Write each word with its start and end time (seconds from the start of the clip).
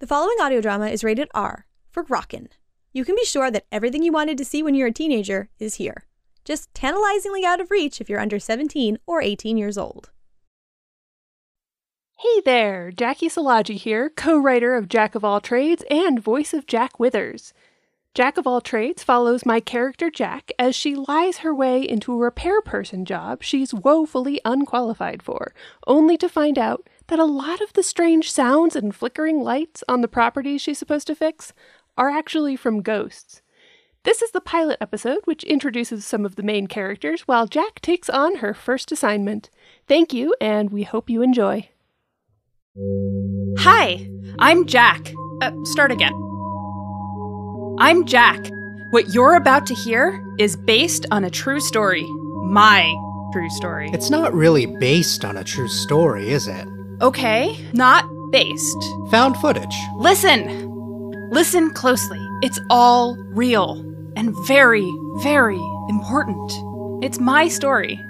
The 0.00 0.08
following 0.08 0.36
audio 0.42 0.60
drama 0.60 0.88
is 0.88 1.04
rated 1.04 1.28
R 1.34 1.66
for 1.92 2.02
Rockin'. 2.02 2.48
You 2.92 3.04
can 3.04 3.14
be 3.14 3.24
sure 3.24 3.48
that 3.52 3.66
everything 3.70 4.02
you 4.02 4.10
wanted 4.10 4.36
to 4.38 4.44
see 4.44 4.60
when 4.60 4.74
you're 4.74 4.88
a 4.88 4.92
teenager 4.92 5.50
is 5.60 5.76
here. 5.76 6.04
Just 6.44 6.74
tantalizingly 6.74 7.44
out 7.44 7.60
of 7.60 7.70
reach 7.70 8.00
if 8.00 8.10
you're 8.10 8.18
under 8.18 8.40
17 8.40 8.98
or 9.06 9.22
18 9.22 9.56
years 9.56 9.78
old. 9.78 10.10
Hey 12.18 12.40
there, 12.44 12.90
Jaci 12.90 13.28
Seelagy 13.28 13.76
here, 13.76 14.10
co 14.10 14.36
writer 14.36 14.74
of 14.74 14.88
Jack 14.88 15.14
of 15.14 15.24
All 15.24 15.40
Trades 15.40 15.84
and 15.88 16.20
voice 16.20 16.52
of 16.52 16.66
Jack 16.66 16.98
Withers. 16.98 17.54
Jack 18.14 18.36
of 18.36 18.48
All 18.48 18.60
Trades 18.60 19.04
follows 19.04 19.46
my 19.46 19.60
character 19.60 20.10
Jack 20.10 20.50
as 20.58 20.74
she 20.74 20.96
lies 20.96 21.38
her 21.38 21.54
way 21.54 21.82
into 21.82 22.12
a 22.12 22.16
repair 22.16 22.60
person 22.60 23.04
job 23.04 23.44
she's 23.44 23.72
woefully 23.72 24.40
unqualified 24.44 25.22
for, 25.22 25.54
only 25.86 26.16
to 26.16 26.28
find 26.28 26.58
out 26.58 26.88
that 27.08 27.18
a 27.18 27.24
lot 27.24 27.60
of 27.60 27.72
the 27.72 27.82
strange 27.82 28.30
sounds 28.30 28.76
and 28.76 28.94
flickering 28.94 29.40
lights 29.42 29.84
on 29.88 30.00
the 30.00 30.08
properties 30.08 30.62
she's 30.62 30.78
supposed 30.78 31.06
to 31.06 31.14
fix 31.14 31.52
are 31.96 32.10
actually 32.10 32.56
from 32.56 32.82
ghosts. 32.82 33.42
This 34.04 34.20
is 34.20 34.32
the 34.32 34.40
pilot 34.40 34.78
episode, 34.80 35.20
which 35.24 35.44
introduces 35.44 36.04
some 36.04 36.26
of 36.26 36.36
the 36.36 36.42
main 36.42 36.66
characters 36.66 37.22
while 37.22 37.46
Jack 37.46 37.80
takes 37.80 38.10
on 38.10 38.36
her 38.36 38.52
first 38.52 38.92
assignment. 38.92 39.48
Thank 39.86 40.12
you, 40.12 40.34
and 40.40 40.70
we 40.70 40.82
hope 40.82 41.08
you 41.08 41.22
enjoy. 41.22 41.70
Hi, 43.58 44.10
I'm 44.38 44.66
Jack. 44.66 45.14
Uh, 45.40 45.52
start 45.64 45.90
again. 45.90 46.12
I'm 47.78 48.04
Jack. 48.04 48.50
What 48.90 49.14
you're 49.14 49.36
about 49.36 49.66
to 49.66 49.74
hear 49.74 50.22
is 50.38 50.56
based 50.56 51.06
on 51.10 51.24
a 51.24 51.30
true 51.30 51.60
story. 51.60 52.04
My 52.44 52.94
true 53.32 53.48
story. 53.50 53.90
It's 53.92 54.10
not 54.10 54.34
really 54.34 54.66
based 54.66 55.24
on 55.24 55.36
a 55.36 55.44
true 55.44 55.68
story, 55.68 56.28
is 56.28 56.46
it? 56.46 56.68
Okay, 57.00 57.56
not 57.72 58.04
based. 58.30 58.76
Found 59.10 59.36
footage. 59.38 59.74
Listen! 59.96 60.70
Listen 61.30 61.70
closely. 61.70 62.18
It's 62.42 62.60
all 62.70 63.16
real 63.16 63.80
and 64.16 64.34
very, 64.46 64.88
very 65.18 65.60
important. 65.88 66.52
It's 67.04 67.18
my 67.18 67.48
story. 67.48 68.04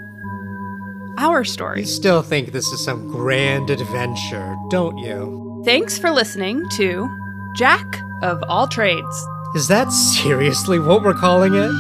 Our 1.17 1.45
story. 1.45 1.81
You 1.81 1.87
still 1.87 2.23
think 2.23 2.53
this 2.53 2.67
is 2.69 2.85
some 2.85 3.09
grand 3.09 3.71
adventure, 3.71 4.55
don't 4.69 4.99
you? 4.99 5.63
Thanks 5.65 5.97
for 5.99 6.11
listening 6.11 6.69
to 6.71 7.09
Jack 7.57 8.01
of 8.23 8.43
All 8.49 8.67
Trades. 8.67 9.27
Is 9.55 9.69
that 9.69 9.91
seriously 9.93 10.79
what 10.79 11.03
we're 11.03 11.15
calling 11.15 11.55
it? 11.55 11.71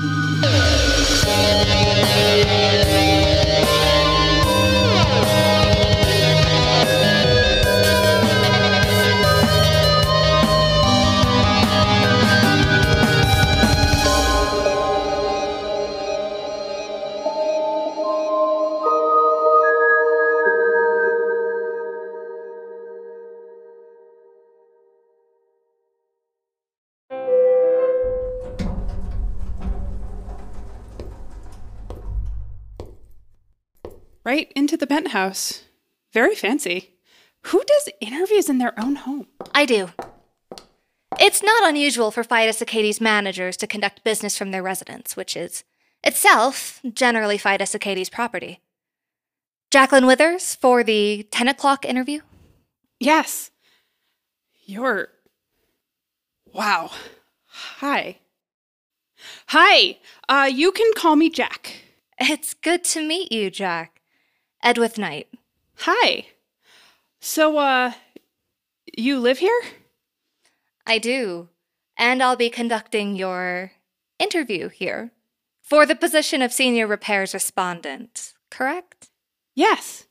Right 34.34 34.52
into 34.56 34.76
the 34.76 34.88
penthouse. 34.88 35.62
Very 36.12 36.34
fancy. 36.34 36.96
Who 37.42 37.62
does 37.62 37.88
interviews 38.00 38.48
in 38.48 38.58
their 38.58 38.74
own 38.76 38.96
home? 38.96 39.28
I 39.54 39.64
do. 39.64 39.90
It's 41.20 41.40
not 41.40 41.68
unusual 41.68 42.10
for 42.10 42.24
Fidus 42.24 42.60
Acades 42.60 43.00
managers 43.00 43.56
to 43.58 43.68
conduct 43.68 44.02
business 44.02 44.36
from 44.36 44.50
their 44.50 44.60
residence, 44.60 45.16
which 45.16 45.36
is 45.36 45.62
itself 46.02 46.80
generally 46.82 47.38
Fidus 47.38 47.76
Acades 47.76 48.10
property. 48.10 48.58
Jacqueline 49.70 50.04
Withers 50.04 50.56
for 50.56 50.82
the 50.82 51.28
10 51.30 51.46
o'clock 51.46 51.84
interview? 51.84 52.18
Yes. 52.98 53.52
You're. 54.64 55.10
Wow. 56.52 56.90
Hi. 57.46 58.18
Hi. 59.50 59.98
Uh, 60.28 60.50
you 60.52 60.72
can 60.72 60.90
call 60.96 61.14
me 61.14 61.30
Jack. 61.30 61.84
It's 62.18 62.52
good 62.52 62.82
to 62.82 63.00
meet 63.00 63.30
you, 63.30 63.48
Jack. 63.48 64.00
Edwith 64.64 64.96
Knight. 64.96 65.28
Hi. 65.80 66.26
So, 67.20 67.58
uh, 67.58 67.92
you 68.96 69.18
live 69.18 69.38
here? 69.38 69.60
I 70.86 70.98
do. 70.98 71.50
And 71.98 72.22
I'll 72.22 72.34
be 72.34 72.48
conducting 72.48 73.14
your 73.14 73.72
interview 74.18 74.70
here 74.70 75.12
for 75.60 75.84
the 75.84 75.94
position 75.94 76.40
of 76.40 76.52
senior 76.52 76.86
repairs 76.86 77.34
respondent, 77.34 78.32
correct? 78.50 79.10
Yes. 79.54 80.06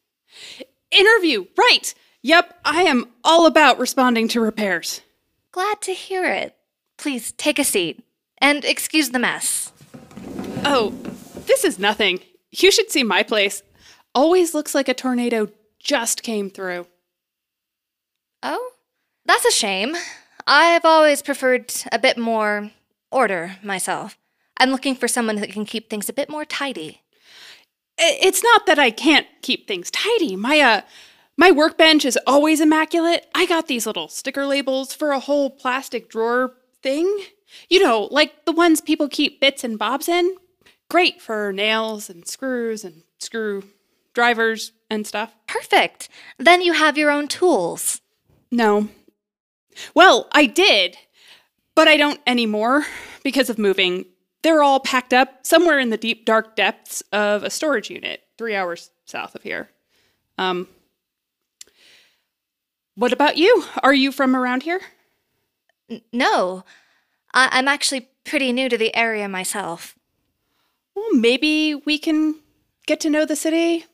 Interview, 0.92 1.48
right. 1.58 1.94
Yep, 2.22 2.60
I 2.64 2.84
am 2.84 3.08
all 3.24 3.48
about 3.48 3.80
responding 3.80 4.28
to 4.30 4.40
repairs. 4.40 5.02
Glad 5.52 5.82
to 5.82 5.94
hear 5.94 6.26
it. 6.26 6.56
Please 6.98 7.32
take 7.34 7.58
a 7.58 7.64
seat 7.64 8.04
and 8.38 8.64
excuse 8.64 9.10
the 9.10 9.20
mess. 9.20 9.72
Oh, 10.64 10.94
this 11.48 11.64
is 11.64 11.80
nothing. 11.80 12.20
You 12.52 12.72
should 12.72 12.92
see 12.92 13.04
my 13.04 13.24
place. 13.24 13.64
Always 14.16 14.54
looks 14.54 14.76
like 14.76 14.88
a 14.88 14.94
tornado 14.94 15.50
just 15.80 16.24
came 16.24 16.50
through. 16.50 16.88
Oh, 18.42 18.72
that's 19.26 19.46
a 19.46 19.52
shame. 19.52 19.96
I've 20.46 20.86
always 20.86 21.22
preferred 21.22 21.74
a 21.92 21.98
bit 21.98 22.18
more 22.18 22.72
order 23.12 23.58
myself. 23.64 24.18
I'm 24.58 24.70
looking 24.70 24.96
for 24.96 25.08
someone 25.08 25.38
that 25.38 25.52
can 25.52 25.66
keep 25.66 25.90
things 25.90 26.10
a 26.10 26.14
bit 26.14 26.30
more 26.30 26.46
tidy. 26.46 27.02
It's 27.98 28.44
not 28.44 28.66
that 28.66 28.80
I 28.80 28.92
can't 28.92 29.28
keep 29.42 29.68
things 29.68 29.90
tidy. 29.92 30.36
My 30.36 30.60
uh 30.60 30.82
my 31.36 31.52
workbench 31.52 32.06
is 32.06 32.20
always 32.28 32.62
immaculate. 32.62 33.26
I 33.34 33.46
got 33.46 33.68
these 33.68 33.88
little 33.88 34.08
sticker 34.08 34.46
labels 34.46 34.94
for 34.94 35.12
a 35.12 35.20
whole 35.20 35.50
plastic 35.50 36.10
drawer 36.10 36.54
thing. 36.82 37.26
You 37.70 37.84
know, 37.84 38.08
like 38.12 38.46
the 38.46 38.52
ones 38.52 38.82
people 38.82 39.08
keep 39.08 39.40
bits 39.40 39.64
and 39.64 39.80
bobs 39.80 40.08
in. 40.08 40.36
Great 40.90 41.22
for 41.22 41.52
nails 41.52 42.10
and 42.10 42.28
screws 42.28 42.84
and 42.84 43.04
screw 43.20 43.64
drivers 44.14 44.72
and 44.90 45.06
stuff. 45.06 45.36
Perfect. 45.48 46.10
Then 46.38 46.62
you 46.62 46.74
have 46.74 46.98
your 46.98 47.12
own 47.12 47.28
tools. 47.28 48.02
No. 48.52 48.90
Well, 49.96 50.28
I 50.32 50.46
did, 50.46 50.98
but 51.76 51.88
I 51.88 51.98
don't 51.98 52.20
anymore 52.28 52.86
because 53.24 53.50
of 53.50 53.58
moving. 53.58 54.06
They're 54.44 54.62
all 54.62 54.80
packed 54.80 55.14
up 55.14 55.46
somewhere 55.46 55.80
in 55.80 55.90
the 55.90 55.98
deep, 55.98 56.26
dark 56.26 56.56
depths 56.56 57.02
of 57.12 57.44
a 57.44 57.50
storage 57.50 57.90
unit, 57.90 58.24
three 58.38 58.56
hours 58.56 58.92
south 59.06 59.36
of 59.36 59.44
here. 59.44 59.70
Um, 60.38 60.68
what 62.96 63.14
about 63.14 63.38
you? 63.38 63.64
Are 63.82 63.94
you 63.94 64.12
from 64.12 64.36
around 64.36 64.64
here? 64.64 64.82
N- 65.90 66.02
no, 66.12 66.64
I- 67.34 67.50
I'm 67.52 67.68
actually 67.68 68.10
pretty 68.24 68.52
new 68.52 68.70
to 68.70 68.78
the 68.78 68.96
area 68.96 69.28
myself. 69.28 69.96
Well, 70.96 71.14
maybe 71.14 71.74
we 71.74 71.98
can 71.98 72.36
get 72.86 73.00
to 73.02 73.10
know 73.10 73.26
the 73.26 73.36
city 73.36 73.86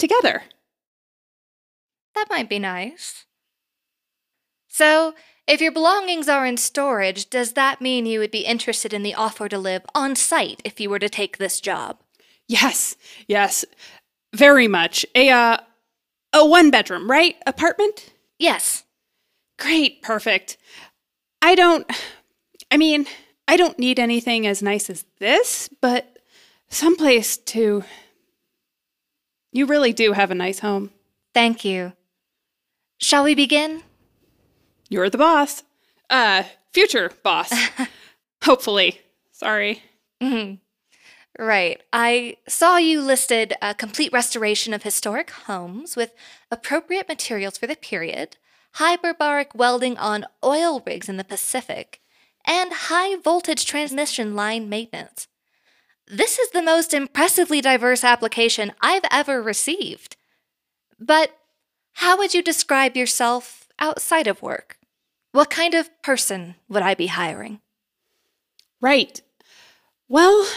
together. 0.00 0.42
That 2.14 2.26
might 2.28 2.48
be 2.48 2.58
nice. 2.58 3.26
So, 4.68 5.14
if 5.46 5.60
your 5.60 5.72
belongings 5.72 6.28
are 6.28 6.46
in 6.46 6.56
storage, 6.56 7.28
does 7.30 7.52
that 7.52 7.80
mean 7.80 8.06
you 8.06 8.20
would 8.20 8.30
be 8.30 8.44
interested 8.44 8.92
in 8.92 9.02
the 9.02 9.14
offer 9.14 9.48
to 9.48 9.58
live 9.58 9.82
on 9.94 10.16
site 10.16 10.60
if 10.64 10.80
you 10.80 10.90
were 10.90 10.98
to 10.98 11.08
take 11.08 11.38
this 11.38 11.60
job? 11.60 11.98
Yes, 12.46 12.96
yes, 13.26 13.64
very 14.34 14.68
much. 14.68 15.04
A 15.14 15.30
uh, 15.30 15.58
a 16.32 16.46
one 16.46 16.70
bedroom, 16.70 17.10
right? 17.10 17.36
Apartment. 17.46 18.12
Yes. 18.38 18.84
Great, 19.58 20.02
perfect. 20.02 20.56
I 21.42 21.54
don't, 21.54 21.90
I 22.70 22.76
mean, 22.76 23.06
I 23.46 23.56
don't 23.56 23.78
need 23.78 23.98
anything 23.98 24.46
as 24.46 24.62
nice 24.62 24.88
as 24.88 25.04
this, 25.18 25.68
but 25.80 26.18
someplace 26.68 27.36
to. 27.36 27.84
You 29.52 29.66
really 29.66 29.92
do 29.92 30.12
have 30.12 30.30
a 30.30 30.34
nice 30.34 30.60
home. 30.60 30.90
Thank 31.34 31.64
you. 31.64 31.92
Shall 32.98 33.24
we 33.24 33.34
begin? 33.34 33.82
You're 34.88 35.10
the 35.10 35.18
boss. 35.18 35.62
Uh, 36.08 36.44
future 36.72 37.12
boss. 37.22 37.52
Hopefully. 38.44 39.00
Sorry. 39.32 39.82
Mhm. 40.20 40.58
Right. 41.38 41.80
I 41.92 42.36
saw 42.48 42.76
you 42.76 43.00
listed 43.00 43.54
a 43.62 43.74
complete 43.74 44.12
restoration 44.12 44.74
of 44.74 44.82
historic 44.82 45.30
homes 45.30 45.96
with 45.96 46.12
appropriate 46.50 47.08
materials 47.08 47.56
for 47.56 47.66
the 47.66 47.76
period, 47.76 48.36
hyperbaric 48.76 49.54
welding 49.54 49.96
on 49.96 50.26
oil 50.44 50.82
rigs 50.86 51.08
in 51.08 51.16
the 51.16 51.24
Pacific, 51.24 52.00
and 52.46 52.72
high 52.72 53.16
voltage 53.16 53.64
transmission 53.64 54.34
line 54.34 54.68
maintenance. 54.68 55.28
This 56.10 56.40
is 56.40 56.50
the 56.50 56.62
most 56.62 56.92
impressively 56.92 57.60
diverse 57.60 58.02
application 58.02 58.72
I've 58.80 59.04
ever 59.12 59.40
received. 59.40 60.16
But 60.98 61.36
how 61.94 62.18
would 62.18 62.34
you 62.34 62.42
describe 62.42 62.96
yourself 62.96 63.68
outside 63.78 64.26
of 64.26 64.42
work? 64.42 64.76
What 65.30 65.50
kind 65.50 65.72
of 65.72 65.90
person 66.02 66.56
would 66.68 66.82
I 66.82 66.94
be 66.94 67.06
hiring? 67.06 67.60
Right. 68.80 69.20
Well, 70.08 70.48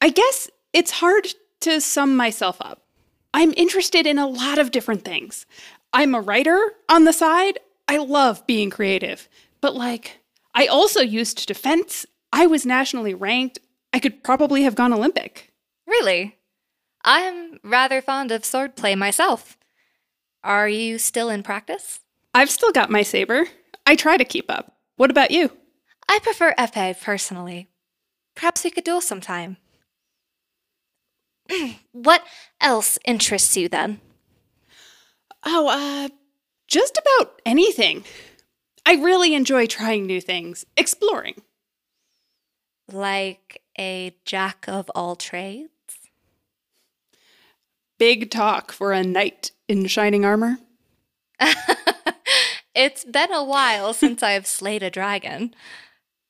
I 0.00 0.08
guess 0.08 0.50
it's 0.72 0.90
hard 0.90 1.28
to 1.60 1.80
sum 1.80 2.16
myself 2.16 2.56
up. 2.60 2.82
I'm 3.32 3.54
interested 3.56 4.04
in 4.04 4.18
a 4.18 4.26
lot 4.26 4.58
of 4.58 4.72
different 4.72 5.04
things. 5.04 5.46
I'm 5.92 6.14
a 6.14 6.20
writer 6.20 6.72
on 6.88 7.04
the 7.04 7.12
side. 7.12 7.60
I 7.86 7.98
love 7.98 8.44
being 8.48 8.68
creative. 8.68 9.28
But, 9.60 9.76
like, 9.76 10.18
I 10.54 10.66
also 10.66 11.00
used 11.00 11.46
defense. 11.46 12.04
I 12.32 12.46
was 12.46 12.64
nationally 12.64 13.14
ranked. 13.14 13.58
I 13.92 13.98
could 13.98 14.24
probably 14.24 14.62
have 14.62 14.74
gone 14.74 14.92
Olympic. 14.92 15.52
Really? 15.86 16.38
I'm 17.04 17.58
rather 17.62 18.00
fond 18.00 18.32
of 18.32 18.42
swordplay 18.42 18.96
myself. 18.96 19.58
Are 20.42 20.68
you 20.68 20.98
still 20.98 21.28
in 21.28 21.42
practice? 21.42 22.00
I've 22.34 22.50
still 22.50 22.72
got 22.72 22.90
my 22.90 23.02
saber. 23.02 23.46
I 23.86 23.96
try 23.96 24.16
to 24.16 24.24
keep 24.24 24.50
up. 24.50 24.76
What 24.96 25.10
about 25.10 25.30
you? 25.30 25.50
I 26.08 26.18
prefer 26.20 26.54
epee 26.58 27.00
personally. 27.00 27.68
Perhaps 28.34 28.64
we 28.64 28.70
could 28.70 28.84
duel 28.84 29.00
sometime. 29.00 29.58
what 31.92 32.24
else 32.60 32.98
interests 33.04 33.56
you 33.56 33.68
then? 33.68 34.00
Oh, 35.44 35.68
uh, 35.68 36.08
just 36.66 36.98
about 36.98 37.40
anything. 37.44 38.04
I 38.86 38.94
really 38.94 39.34
enjoy 39.34 39.66
trying 39.66 40.06
new 40.06 40.20
things, 40.20 40.64
exploring. 40.76 41.42
Like 42.92 43.62
a 43.78 44.14
jack 44.24 44.66
of 44.68 44.90
all 44.94 45.16
trades? 45.16 45.70
Big 47.98 48.30
talk 48.30 48.72
for 48.72 48.92
a 48.92 49.02
knight 49.02 49.52
in 49.68 49.86
shining 49.86 50.24
armor. 50.24 50.58
it's 52.74 53.04
been 53.04 53.32
a 53.32 53.44
while 53.44 53.92
since 53.94 54.22
I've 54.22 54.46
slayed 54.46 54.82
a 54.82 54.90
dragon. 54.90 55.54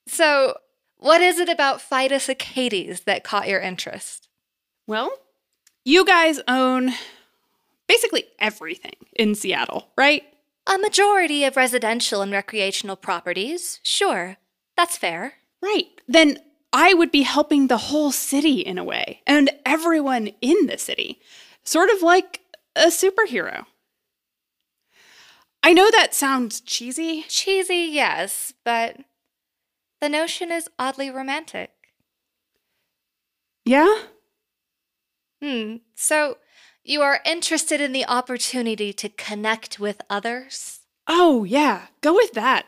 So, 0.07 0.59
what 0.99 1.21
is 1.21 1.39
it 1.39 1.49
about 1.49 1.81
Fidus 1.81 2.29
Acades 2.29 3.05
that 3.05 3.25
caught 3.25 3.49
your 3.49 3.61
interest? 3.61 4.29
Well, 4.87 5.11
you 5.85 6.05
guys 6.05 6.41
own 6.47 6.93
basically 7.89 8.25
everything 8.39 8.95
in 9.15 9.35
Seattle, 9.35 9.89
right? 9.97 10.23
A 10.67 10.79
majority 10.79 11.45
of 11.45 11.57
residential 11.57 12.23
and 12.23 12.31
recreational 12.31 12.97
properties, 12.97 13.81
sure. 13.83 14.37
That's 14.77 14.97
fair. 14.97 15.35
Right. 15.61 15.87
Then 16.07 16.39
I 16.73 16.95
would 16.95 17.11
be 17.11 17.23
helping 17.23 17.67
the 17.67 17.77
whole 17.77 18.13
city 18.13 18.61
in 18.61 18.79
a 18.79 18.85
way, 18.85 19.21
and 19.27 19.51
everyone 19.67 20.29
in 20.41 20.67
the 20.67 20.79
city. 20.79 21.21
Sort 21.65 21.91
of 21.91 22.03
like 22.03 22.41
a 22.75 22.87
superhero. 22.87 23.67
I 25.63 25.73
know 25.73 25.91
that 25.91 26.15
sounds 26.15 26.61
cheesy. 26.61 27.25
Cheesy, 27.29 27.89
yes, 27.91 28.53
but 28.65 28.97
the 30.01 30.09
notion 30.09 30.51
is 30.51 30.69
oddly 30.79 31.11
romantic. 31.11 31.71
Yeah? 33.65 34.03
Hmm. 35.41 35.77
So, 35.95 36.39
you 36.83 37.03
are 37.03 37.21
interested 37.25 37.81
in 37.81 37.93
the 37.93 38.07
opportunity 38.07 38.93
to 38.95 39.09
connect 39.09 39.79
with 39.79 40.01
others? 40.11 40.81
Oh, 41.07 41.45
yeah. 41.45 41.87
Go 42.01 42.15
with 42.15 42.33
that. 42.33 42.67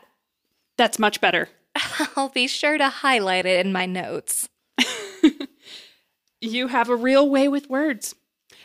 That's 0.77 0.99
much 0.99 1.19
better. 1.19 1.49
I'll 2.15 2.29
be 2.29 2.47
sure 2.47 2.77
to 2.77 2.89
highlight 2.89 3.45
it 3.45 3.65
in 3.65 3.71
my 3.71 3.85
notes. 3.85 4.49
you 6.41 6.67
have 6.67 6.89
a 6.89 6.95
real 6.95 7.29
way 7.29 7.47
with 7.47 7.69
words. 7.69 8.15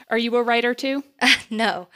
Are 0.08 0.18
you 0.18 0.34
a 0.36 0.42
writer 0.42 0.74
too? 0.74 1.04
no. 1.50 1.88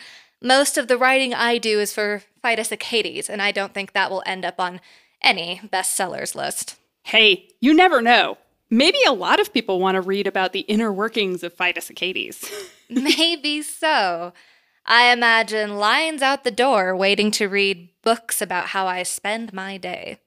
Most 0.43 0.77
of 0.77 0.89
the 0.89 0.99
writing 0.99 1.33
I 1.33 1.59
do 1.59 1.81
is 1.81 1.93
for 1.93 2.23
Fidus 2.43 2.71
Acades, 2.71 3.29
and 3.29 3.41
I 3.41 3.51
don't 3.51 3.73
think 3.73 3.93
that 3.93 4.11
will 4.11 4.23
end 4.27 4.45
up 4.45 4.61
on 4.61 4.81
any 5.23 5.61
bestsellers 5.73 6.35
list. 6.35 6.77
Hey, 7.03 7.49
you 7.61 7.75
never 7.75 8.03
know. 8.03 8.39
Maybe 8.71 8.99
a 9.07 9.13
lot 9.13 9.41
of 9.41 9.53
people 9.53 9.81
want 9.81 9.95
to 9.95 10.01
read 10.01 10.27
about 10.27 10.53
the 10.53 10.61
inner 10.61 10.93
workings 10.93 11.43
of 11.43 11.55
Fidus 11.55 11.91
Acades. 11.91 12.51
Maybe 12.91 13.63
so. 13.63 14.33
I 14.87 15.13
imagine 15.13 15.77
lines 15.77 16.21
out 16.21 16.45
the 16.45 16.51
door 16.51 16.95
waiting 16.95 17.31
to 17.33 17.49
read 17.49 17.89
books 18.03 18.43
about 18.43 18.67
how 18.67 18.87
I 18.87 19.03
spend 19.03 19.53
my 19.53 19.79
day. 19.79 20.19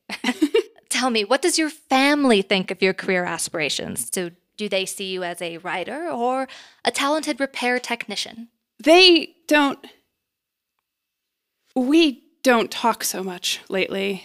Tell 0.98 1.12
me, 1.12 1.24
what 1.24 1.44
does 1.44 1.60
your 1.60 1.70
family 1.70 2.42
think 2.42 2.72
of 2.72 2.82
your 2.82 2.92
career 2.92 3.24
aspirations? 3.24 4.10
Do, 4.10 4.32
do 4.58 4.68
they 4.68 4.84
see 4.84 5.12
you 5.12 5.24
as 5.24 5.40
a 5.44 5.58
writer 5.58 6.10
or 6.10 6.48
a 6.84 6.90
talented 6.90 7.40
repair 7.40 7.78
technician? 7.78 8.48
They 8.84 9.36
don't. 9.48 9.78
We 11.76 12.24
don't 12.42 12.72
talk 12.72 13.04
so 13.04 13.24
much 13.24 13.60
lately. 13.70 14.24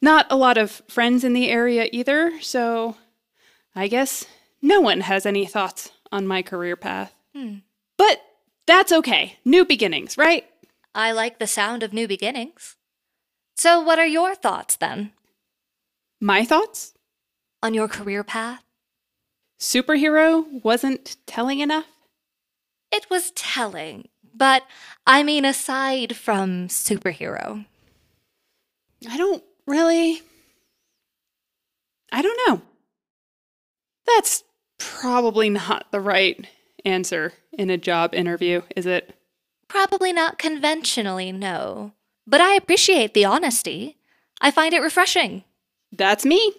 Not 0.00 0.28
a 0.30 0.36
lot 0.36 0.58
of 0.58 0.80
friends 0.86 1.24
in 1.24 1.32
the 1.32 1.50
area 1.50 1.88
either, 1.90 2.40
so 2.40 2.94
I 3.74 3.88
guess 3.88 4.26
no 4.62 4.80
one 4.80 5.00
has 5.00 5.26
any 5.26 5.44
thoughts 5.44 5.90
on 6.12 6.24
my 6.24 6.40
career 6.40 6.76
path. 6.76 7.12
Hmm. 7.34 7.54
But 7.96 8.22
that's 8.64 8.92
okay. 8.92 9.38
New 9.44 9.64
beginnings, 9.64 10.16
right? 10.16 10.44
I 10.94 11.10
like 11.10 11.40
the 11.40 11.48
sound 11.48 11.82
of 11.82 11.92
new 11.92 12.06
beginnings. 12.06 12.76
So, 13.56 13.80
what 13.80 13.98
are 13.98 14.06
your 14.06 14.36
thoughts 14.36 14.76
then? 14.76 15.10
My 16.20 16.44
thoughts? 16.44 16.92
On 17.62 17.72
your 17.72 17.88
career 17.88 18.22
path? 18.22 18.62
Superhero 19.58 20.62
wasn't 20.62 21.16
telling 21.26 21.60
enough? 21.60 21.86
It 22.92 23.06
was 23.10 23.30
telling, 23.32 24.08
but 24.34 24.64
I 25.06 25.22
mean, 25.22 25.44
aside 25.44 26.16
from 26.16 26.68
superhero. 26.68 27.64
I 29.08 29.16
don't 29.16 29.42
really. 29.66 30.20
I 32.12 32.20
don't 32.20 32.40
know. 32.48 32.62
That's 34.06 34.44
probably 34.78 35.48
not 35.48 35.86
the 35.90 36.00
right 36.00 36.46
answer 36.84 37.32
in 37.52 37.70
a 37.70 37.78
job 37.78 38.14
interview, 38.14 38.62
is 38.76 38.86
it? 38.86 39.14
Probably 39.68 40.12
not 40.12 40.38
conventionally, 40.38 41.32
no. 41.32 41.92
But 42.26 42.40
I 42.40 42.54
appreciate 42.54 43.14
the 43.14 43.24
honesty. 43.24 43.98
I 44.40 44.50
find 44.50 44.74
it 44.74 44.80
refreshing. 44.80 45.44
That's 45.92 46.24
me. 46.24 46.52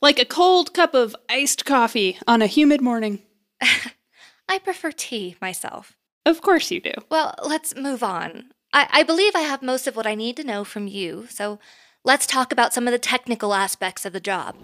Like 0.00 0.18
a 0.18 0.24
cold 0.24 0.72
cup 0.72 0.94
of 0.94 1.16
iced 1.28 1.64
coffee 1.64 2.18
on 2.26 2.42
a 2.42 2.46
humid 2.46 2.80
morning. 2.80 3.20
I 4.48 4.58
prefer 4.58 4.92
tea 4.92 5.36
myself. 5.40 5.96
Of 6.24 6.40
course 6.40 6.70
you 6.70 6.80
do. 6.80 6.92
Well, 7.10 7.34
let's 7.42 7.74
move 7.74 8.02
on. 8.02 8.52
I, 8.72 8.88
I 8.90 9.02
believe 9.02 9.34
I 9.34 9.40
have 9.40 9.62
most 9.62 9.86
of 9.86 9.96
what 9.96 10.06
I 10.06 10.14
need 10.14 10.36
to 10.36 10.44
know 10.44 10.62
from 10.64 10.86
you, 10.86 11.26
so 11.28 11.58
let's 12.04 12.26
talk 12.26 12.52
about 12.52 12.74
some 12.74 12.86
of 12.86 12.92
the 12.92 12.98
technical 12.98 13.54
aspects 13.54 14.04
of 14.04 14.12
the 14.12 14.20
job. 14.20 14.56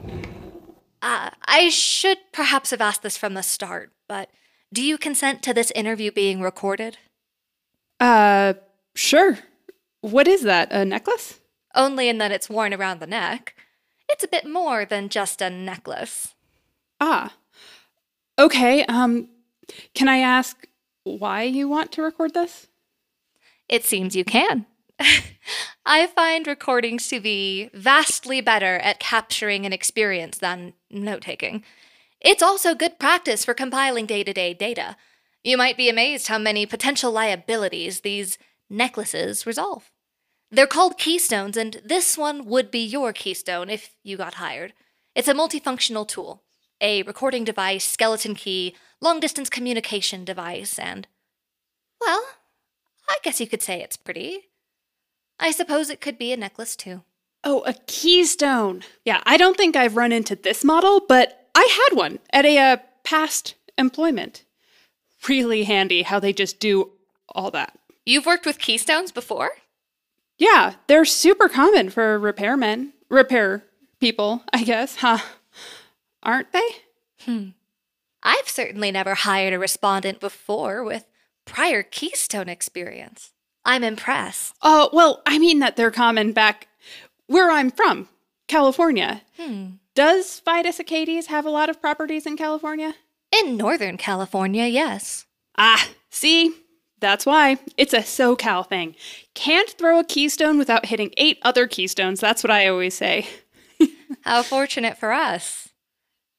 Uh, 1.01 1.31
I 1.45 1.69
should 1.69 2.19
perhaps 2.33 2.71
have 2.71 2.81
asked 2.81 3.03
this 3.03 3.17
from 3.17 3.35
the 3.35 3.43
start, 3.43 3.93
but 4.09 4.31
do 4.73 4.83
you 4.83 4.99
consent 4.99 5.43
to 5.43 5.55
this 5.55 5.71
interview 5.73 6.11
being 6.11 6.41
recorded? 6.41 6.99
Uh, 8.01 8.55
sure. 8.95 9.39
What 10.01 10.29
is 10.29 10.43
that? 10.43 10.73
A 10.73 10.85
necklace? 10.85 11.41
Only 11.75 12.09
in 12.09 12.19
that 12.19 12.33
it's 12.33 12.51
worn 12.51 12.75
around 12.75 13.01
the 13.01 13.07
neck. 13.07 13.55
A 14.25 14.29
bit 14.29 14.47
more 14.47 14.87
than 14.87 15.11
just 15.11 15.43
a 15.43 15.51
necklace. 15.51 16.35
Ah. 16.99 17.35
Okay, 18.39 18.83
um, 18.87 19.29
can 19.95 20.09
I 20.09 20.19
ask 20.19 20.67
why 21.05 21.43
you 21.43 21.69
want 21.69 21.93
to 21.93 22.03
record 22.03 22.33
this? 22.33 22.69
It 23.69 23.85
seems 23.85 24.17
you 24.17 24.25
can. 24.25 24.65
I 25.87 26.07
find 26.07 26.47
recordings 26.47 27.09
to 27.09 27.21
be 27.21 27.69
vastly 27.75 28.41
better 28.41 28.77
at 28.79 28.99
capturing 28.99 29.67
an 29.67 29.75
experience 29.75 30.39
than 30.39 30.73
note 30.91 31.23
taking. 31.23 31.63
It's 32.19 32.43
also 32.43 32.75
good 32.75 32.99
practice 32.99 33.45
for 33.45 33.53
compiling 33.53 34.07
day 34.07 34.25
to 34.25 34.33
day 34.33 34.55
data. 34.55 34.97
You 35.43 35.59
might 35.59 35.77
be 35.77 35.91
amazed 35.91 36.29
how 36.29 36.39
many 36.39 36.65
potential 36.65 37.13
liabilities 37.13 38.01
these 38.01 38.39
necklaces 38.71 39.47
resolve. 39.47 39.91
They're 40.55 40.69
called 40.69 40.99
keystones, 40.99 41.57
and 41.57 41.81
this 41.85 42.17
one 42.17 42.45
would 42.45 42.71
be 42.71 42.79
your 42.79 43.13
keystone 43.13 43.69
if 43.69 43.97
you 44.05 44.17
got 44.17 44.35
hired. 44.35 44.73
It's 45.17 45.27
a 45.27 45.35
multifunctional 45.35 46.07
tool 46.07 46.43
a 46.81 47.03
recording 47.03 47.45
device, 47.45 47.85
skeleton 47.85 48.35
key, 48.35 48.77
long 49.01 49.19
distance 49.19 49.51
communication 49.51 50.25
device, 50.25 50.79
and. 50.79 51.09
Well, 52.01 52.23
I 53.09 53.17
guess 53.23 53.41
you 53.41 53.49
could 53.49 53.63
say 53.63 53.83
it's 53.83 53.97
pretty. 53.97 54.51
I 55.41 55.51
suppose 55.51 55.91
it 55.91 56.01
could 56.01 56.19
be 56.19 56.33
a 56.33 56.37
necklace 56.37 56.77
too. 56.77 57.03
Oh, 57.43 57.63
a 57.67 57.75
keystone. 57.87 58.83
Yeah, 59.05 59.23
I 59.27 59.37
don't 59.37 59.57
think 59.57 59.75
I've 59.75 59.97
run 59.97 60.13
into 60.13 60.37
this 60.37 60.63
model, 60.63 61.01
but 61.09 61.49
I 61.57 61.89
had 61.89 61.97
one 61.97 62.21
at 62.33 62.45
a 62.45 62.59
uh, 62.59 62.77
past 63.03 63.57
employment. 63.77 64.45
Really 65.29 65.65
handy 65.65 66.03
how 66.03 66.21
they 66.21 66.33
just 66.33 66.61
do 66.61 66.93
all 67.29 67.51
that. 67.51 67.77
You've 68.07 68.27
worked 68.27 68.47
with 68.47 68.59
keystones 68.59 69.11
before? 69.11 69.51
Yeah, 70.39 70.75
they're 70.87 71.05
super 71.05 71.49
common 71.49 71.91
for 71.91 72.19
repairmen, 72.19 72.93
repair 73.09 73.65
people, 74.01 74.43
I 74.53 74.65
guess, 74.65 74.97
huh? 74.97 75.19
Aren't 76.23 76.53
they? 76.53 76.69
Hmm. 77.21 77.49
I've 78.23 78.49
certainly 78.49 78.91
never 78.91 79.15
hired 79.15 79.53
a 79.53 79.59
respondent 79.59 80.19
before 80.19 80.83
with 80.83 81.07
prior 81.45 81.83
keystone 81.83 82.49
experience. 82.49 83.33
I'm 83.65 83.85
impressed. 83.85 84.55
Oh, 84.63 84.91
well, 84.93 85.23
I 85.27 85.39
mean 85.39 85.59
that 85.61 85.77
they're 85.77 85.91
common 85.91 86.33
back 86.33 86.69
where 87.27 87.51
I'm 87.51 87.71
from, 87.71 88.09
California. 88.49 89.23
Hmm. 89.39 89.67
Does 89.95 90.41
Fidus 90.45 90.81
Acades 90.81 91.27
have 91.27 91.47
a 91.47 91.51
lot 91.51 91.71
of 91.71 91.81
properties 91.81 92.27
in 92.27 92.37
California? 92.37 92.95
In 93.31 93.57
Northern 93.57 93.97
California, 93.97 94.67
yes. 94.67 95.27
Ah, 95.57 95.89
see? 96.11 96.55
That's 97.05 97.27
why. 97.27 97.59
It's 97.77 97.93
a 97.93 97.99
SoCal 97.99 98.67
thing. 98.67 98.95
Can't 99.35 99.69
throw 99.69 99.99
a 99.99 100.05
keystone 100.05 100.57
without 100.57 100.87
hitting 100.87 101.13
eight 101.19 101.39
other 101.43 101.67
keystones. 101.67 102.19
That's 102.19 102.43
what 102.43 102.51
I 102.51 102.67
always 102.67 102.95
say. 102.95 103.27
How 104.23 104.43
fortunate 104.43 104.97
for 104.97 105.13
us. 105.13 105.69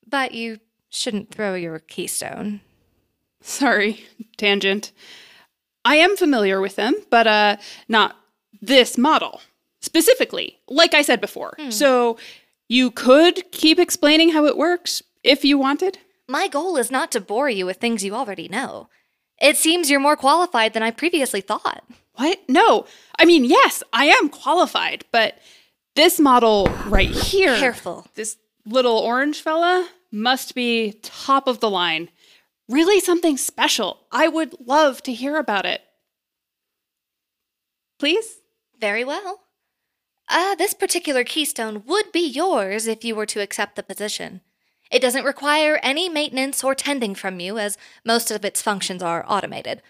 But 0.10 0.32
you 0.32 0.60
shouldn't 0.90 1.30
throw 1.30 1.54
your 1.54 1.78
keystone. 1.78 2.62
Sorry, 3.42 4.06
tangent. 4.38 4.92
I 5.86 5.98
am 5.98 6.18
familiar 6.18 6.60
with 6.60 6.78
them, 6.78 6.96
but 7.12 7.28
uh 7.28 7.58
not 7.88 8.16
this 8.60 8.98
model 8.98 9.42
specifically, 9.82 10.58
like 10.68 10.96
I 10.96 11.04
said 11.04 11.22
before. 11.22 11.56
So 11.70 12.18
you 12.68 12.90
could 12.90 13.52
keep 13.52 13.78
explaining 13.78 14.30
how 14.32 14.48
it 14.48 14.58
works 14.58 15.04
if 15.24 15.46
you 15.46 15.60
wanted. 15.60 16.00
My 16.28 16.48
goal 16.48 16.76
is 16.76 16.90
not 16.90 17.12
to 17.12 17.22
bore 17.22 17.52
you 17.52 17.68
with 17.68 17.78
things 17.78 18.04
you 18.04 18.16
already 18.16 18.48
know. 18.48 18.90
It 19.42 19.58
seems 19.58 19.90
you're 19.90 20.00
more 20.00 20.16
qualified 20.16 20.74
than 20.74 20.84
I 20.84 20.92
previously 20.92 21.42
thought. 21.42 21.84
What? 22.16 22.40
No. 22.48 22.86
I 23.20 23.26
mean, 23.26 23.44
yes, 23.44 23.84
I 23.92 24.06
am 24.06 24.30
qualified, 24.30 25.06
but 25.12 25.38
this 25.96 26.20
model 26.20 26.66
right 26.88 27.10
here. 27.10 27.58
Careful. 27.58 28.08
This 28.16 28.38
little 28.66 28.98
orange 28.98 29.42
fella 29.42 29.90
must 30.12 30.56
be 30.56 31.00
top 31.02 31.48
of 31.48 31.60
the 31.60 31.70
line. 31.70 32.10
Really 32.70 33.00
something 33.00 33.38
special. 33.38 34.02
I 34.12 34.28
would 34.28 34.56
love 34.66 35.04
to 35.04 35.14
hear 35.14 35.38
about 35.38 35.66
it. 35.66 35.82
Please? 38.00 38.40
Very 38.80 39.04
well. 39.04 39.42
Uh, 40.28 40.56
this 40.56 40.74
particular 40.74 41.24
keystone 41.24 41.84
would 41.86 42.12
be 42.12 42.28
yours 42.28 42.88
if 42.88 43.04
you 43.06 43.16
were 43.16 43.28
to 43.28 43.42
accept 43.42 43.76
the 43.76 43.84
position. 43.84 44.42
It 44.92 45.02
doesn't 45.02 45.26
require 45.26 45.80
any 45.82 46.10
maintenance 46.10 46.64
or 46.64 46.76
tending 46.76 47.16
from 47.16 47.40
you, 47.40 47.58
as 47.58 47.78
most 48.04 48.32
of 48.32 48.46
its 48.46 48.62
functions 48.62 49.02
are 49.02 49.26
automated. 49.28 49.82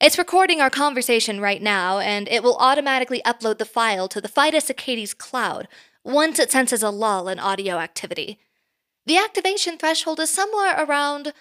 It's 0.00 0.18
recording 0.18 0.60
our 0.60 0.70
conversation 0.70 1.40
right 1.40 1.62
now, 1.62 1.98
and 1.98 2.28
it 2.28 2.42
will 2.42 2.56
automatically 2.56 3.22
upload 3.24 3.58
the 3.58 3.64
file 3.64 4.08
to 4.08 4.20
the 4.20 4.28
Fidus 4.28 4.70
Acades 4.70 5.16
cloud 5.16 5.68
once 6.02 6.38
it 6.38 6.50
senses 6.50 6.82
a 6.82 6.90
lull 6.90 7.28
in 7.28 7.38
audio 7.38 7.78
activity. 7.78 8.38
The 9.06 9.16
activation 9.16 9.78
threshold 9.78 10.20
is 10.20 10.30
somewhere 10.30 10.74
around 10.78 11.32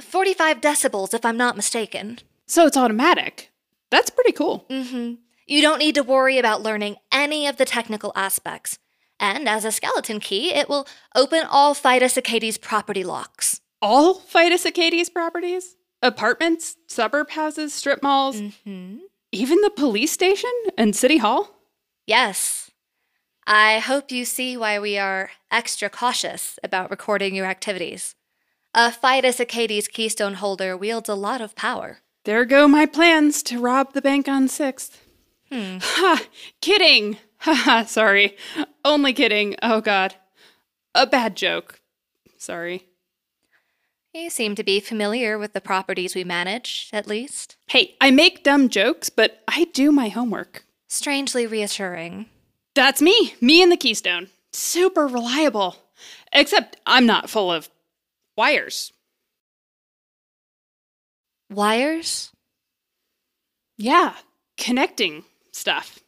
45 0.00 0.60
decibels, 0.60 1.14
if 1.14 1.24
I'm 1.24 1.36
not 1.36 1.56
mistaken. 1.56 2.20
So 2.46 2.66
it's 2.66 2.76
automatic. 2.76 3.50
That's 3.90 4.10
pretty 4.10 4.32
cool. 4.32 4.66
Mm-hmm. 4.70 5.14
You 5.46 5.62
don't 5.62 5.78
need 5.78 5.94
to 5.94 6.02
worry 6.02 6.38
about 6.38 6.62
learning 6.62 6.96
any 7.10 7.46
of 7.46 7.56
the 7.56 7.64
technical 7.64 8.12
aspects. 8.14 8.78
And 9.20 9.48
as 9.48 9.64
a 9.64 9.72
skeleton 9.72 10.20
key, 10.20 10.52
it 10.54 10.68
will 10.68 10.86
open 11.14 11.42
all 11.48 11.74
Fidus 11.74 12.16
Acades 12.20 12.60
property 12.60 13.02
locks. 13.04 13.60
All 13.82 14.14
Fidus 14.20 14.64
Acades 14.64 15.12
properties? 15.12 15.76
Apartments, 16.02 16.76
suburb 16.86 17.30
houses, 17.30 17.74
strip 17.74 18.02
malls, 18.02 18.40
Mm-hmm. 18.40 18.98
even 19.32 19.60
the 19.62 19.70
police 19.70 20.12
station 20.12 20.50
and 20.76 20.94
city 20.94 21.18
hall? 21.18 21.56
Yes. 22.06 22.70
I 23.46 23.78
hope 23.80 24.12
you 24.12 24.24
see 24.24 24.56
why 24.56 24.78
we 24.78 24.98
are 24.98 25.30
extra 25.50 25.88
cautious 25.90 26.58
about 26.62 26.90
recording 26.90 27.34
your 27.34 27.46
activities. 27.46 28.14
A 28.74 28.90
Fidus 28.92 29.38
Acades 29.44 29.88
keystone 29.90 30.34
holder 30.34 30.76
wields 30.76 31.08
a 31.08 31.14
lot 31.14 31.40
of 31.40 31.56
power. 31.56 31.98
There 32.24 32.44
go 32.44 32.68
my 32.68 32.86
plans 32.86 33.42
to 33.44 33.58
rob 33.58 33.94
the 33.94 34.02
bank 34.02 34.28
on 34.28 34.46
6th. 34.48 34.98
Hmm. 35.50 35.78
Ha! 35.80 36.22
Kidding! 36.60 37.16
Haha, 37.40 37.84
sorry. 37.86 38.36
Only 38.84 39.12
kidding. 39.12 39.56
Oh 39.62 39.80
god. 39.80 40.14
A 40.94 41.06
bad 41.06 41.36
joke. 41.36 41.80
Sorry. 42.36 42.84
You 44.14 44.30
seem 44.30 44.54
to 44.54 44.64
be 44.64 44.80
familiar 44.80 45.38
with 45.38 45.52
the 45.52 45.60
properties 45.60 46.14
we 46.14 46.24
manage, 46.24 46.88
at 46.92 47.06
least. 47.06 47.56
Hey, 47.68 47.94
I 48.00 48.10
make 48.10 48.42
dumb 48.42 48.68
jokes, 48.68 49.10
but 49.10 49.42
I 49.46 49.64
do 49.74 49.92
my 49.92 50.08
homework. 50.08 50.64
Strangely 50.88 51.46
reassuring. 51.46 52.26
That's 52.74 53.02
me, 53.02 53.34
me 53.40 53.62
and 53.62 53.70
the 53.70 53.76
Keystone. 53.76 54.28
Super 54.52 55.06
reliable. 55.06 55.76
Except 56.32 56.76
I'm 56.86 57.06
not 57.06 57.28
full 57.28 57.52
of 57.52 57.68
wires. 58.36 58.92
Wires? 61.50 62.32
Yeah, 63.76 64.14
connecting 64.56 65.24
stuff. 65.52 65.98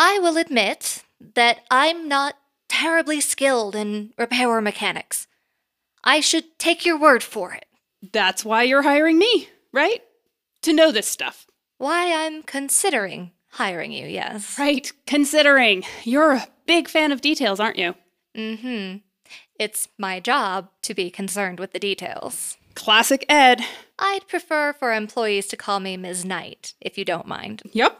I 0.00 0.20
will 0.20 0.36
admit 0.36 1.02
that 1.34 1.58
I'm 1.72 2.06
not 2.06 2.36
terribly 2.68 3.20
skilled 3.20 3.74
in 3.74 4.12
repair 4.16 4.60
mechanics. 4.60 5.26
I 6.04 6.20
should 6.20 6.56
take 6.58 6.86
your 6.86 6.96
word 6.96 7.24
for 7.24 7.52
it. 7.52 7.66
That's 8.12 8.44
why 8.44 8.62
you're 8.62 8.82
hiring 8.82 9.18
me, 9.18 9.48
right? 9.72 10.00
To 10.62 10.72
know 10.72 10.92
this 10.92 11.08
stuff. 11.08 11.48
Why 11.78 12.24
I'm 12.24 12.44
considering 12.44 13.32
hiring 13.50 13.90
you, 13.90 14.06
yes. 14.06 14.56
Right, 14.56 14.90
considering 15.06 15.82
you're 16.04 16.34
a 16.34 16.48
big 16.66 16.88
fan 16.88 17.10
of 17.10 17.20
details, 17.20 17.58
aren't 17.58 17.78
you? 17.78 17.96
Mm 18.36 18.60
hmm. 18.60 18.96
It's 19.58 19.88
my 19.98 20.20
job 20.20 20.68
to 20.82 20.94
be 20.94 21.10
concerned 21.10 21.58
with 21.58 21.72
the 21.72 21.80
details. 21.80 22.56
Classic 22.76 23.26
Ed. 23.28 23.64
I'd 23.98 24.28
prefer 24.28 24.72
for 24.72 24.92
employees 24.92 25.48
to 25.48 25.56
call 25.56 25.80
me 25.80 25.96
Ms. 25.96 26.24
Knight, 26.24 26.74
if 26.80 26.96
you 26.96 27.04
don't 27.04 27.26
mind. 27.26 27.62
Yep. 27.72 27.98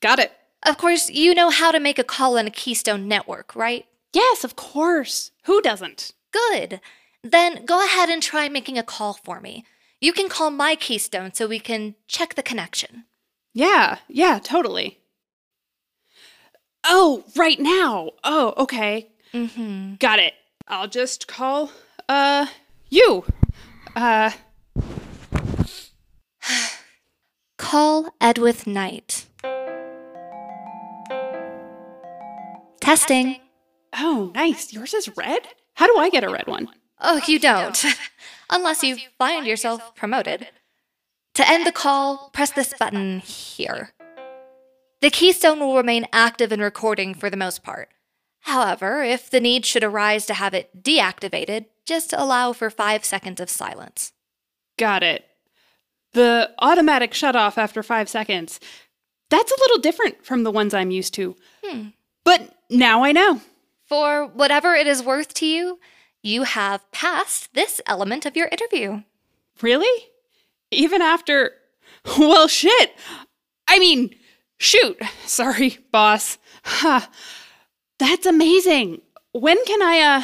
Got 0.00 0.20
it. 0.20 0.30
Of 0.66 0.78
course, 0.78 1.08
you 1.08 1.32
know 1.32 1.50
how 1.50 1.70
to 1.70 1.78
make 1.78 1.98
a 1.98 2.04
call 2.04 2.36
in 2.36 2.48
a 2.48 2.50
Keystone 2.50 3.06
network, 3.06 3.54
right? 3.54 3.86
Yes, 4.12 4.42
of 4.42 4.56
course. 4.56 5.30
Who 5.44 5.62
doesn't? 5.62 6.12
Good. 6.32 6.80
Then 7.22 7.64
go 7.64 7.84
ahead 7.84 8.08
and 8.08 8.20
try 8.20 8.48
making 8.48 8.76
a 8.76 8.82
call 8.82 9.12
for 9.12 9.40
me. 9.40 9.64
You 10.00 10.12
can 10.12 10.28
call 10.28 10.50
my 10.50 10.74
Keystone 10.74 11.32
so 11.32 11.46
we 11.46 11.60
can 11.60 11.94
check 12.08 12.34
the 12.34 12.42
connection. 12.42 13.04
Yeah, 13.54 13.98
yeah, 14.08 14.40
totally. 14.42 14.98
Oh, 16.84 17.24
right 17.36 17.60
now. 17.60 18.10
Oh, 18.24 18.52
okay. 18.56 19.08
Mm 19.32 19.50
hmm. 19.50 19.94
Got 20.00 20.18
it. 20.18 20.34
I'll 20.66 20.88
just 20.88 21.28
call, 21.28 21.70
uh, 22.08 22.46
you. 22.90 23.24
Uh, 23.94 24.32
Call 27.56 28.14
Edwith 28.20 28.66
Knight. 28.66 29.26
Testing. 32.86 33.40
oh, 33.96 34.30
nice. 34.36 34.72
Yours 34.72 34.94
is 34.94 35.10
red? 35.16 35.42
How 35.74 35.88
do 35.88 35.98
I 35.98 36.08
get 36.08 36.22
a 36.22 36.28
red 36.28 36.46
one? 36.46 36.68
Oh, 37.00 37.20
you 37.26 37.40
don't. 37.40 37.84
Unless 38.50 38.84
you 38.84 38.98
find 39.18 39.44
yourself 39.44 39.96
promoted. 39.96 40.46
To 41.34 41.50
end 41.50 41.66
the 41.66 41.72
call, 41.72 42.30
press 42.32 42.52
this 42.52 42.72
button 42.78 43.18
here. 43.18 43.90
The 45.00 45.10
keystone 45.10 45.58
will 45.58 45.76
remain 45.76 46.06
active 46.12 46.52
in 46.52 46.60
recording 46.60 47.12
for 47.12 47.28
the 47.28 47.36
most 47.36 47.64
part. 47.64 47.88
However, 48.42 49.02
if 49.02 49.28
the 49.30 49.40
need 49.40 49.66
should 49.66 49.82
arise 49.82 50.24
to 50.26 50.34
have 50.34 50.54
it 50.54 50.84
deactivated, 50.84 51.64
just 51.84 52.12
allow 52.12 52.52
for 52.52 52.70
five 52.70 53.04
seconds 53.04 53.40
of 53.40 53.50
silence. 53.50 54.12
Got 54.78 55.02
it. 55.02 55.24
The 56.12 56.52
automatic 56.60 57.14
shut 57.14 57.34
off 57.34 57.58
after 57.58 57.82
five 57.82 58.08
seconds. 58.08 58.60
That's 59.28 59.50
a 59.50 59.60
little 59.60 59.78
different 59.78 60.24
from 60.24 60.44
the 60.44 60.52
ones 60.52 60.72
I'm 60.72 60.92
used 60.92 61.14
to. 61.14 61.34
Hmm. 61.64 61.88
But 62.26 62.52
now 62.68 63.04
I 63.04 63.12
know. 63.12 63.40
For 63.86 64.26
whatever 64.26 64.74
it 64.74 64.88
is 64.88 65.00
worth 65.02 65.32
to 65.34 65.46
you, 65.46 65.78
you 66.22 66.42
have 66.42 66.90
passed 66.90 67.54
this 67.54 67.80
element 67.86 68.26
of 68.26 68.36
your 68.36 68.48
interview. 68.48 69.04
Really? 69.62 70.08
Even 70.70 71.00
after. 71.00 71.52
Well, 72.18 72.46
shit. 72.48 72.92
I 73.66 73.78
mean, 73.78 74.14
shoot. 74.58 75.00
Sorry, 75.24 75.78
boss. 75.92 76.38
Ha. 76.64 77.08
That's 77.98 78.26
amazing. 78.26 79.02
When 79.32 79.64
can 79.64 79.82
I, 79.82 80.00
uh. 80.00 80.22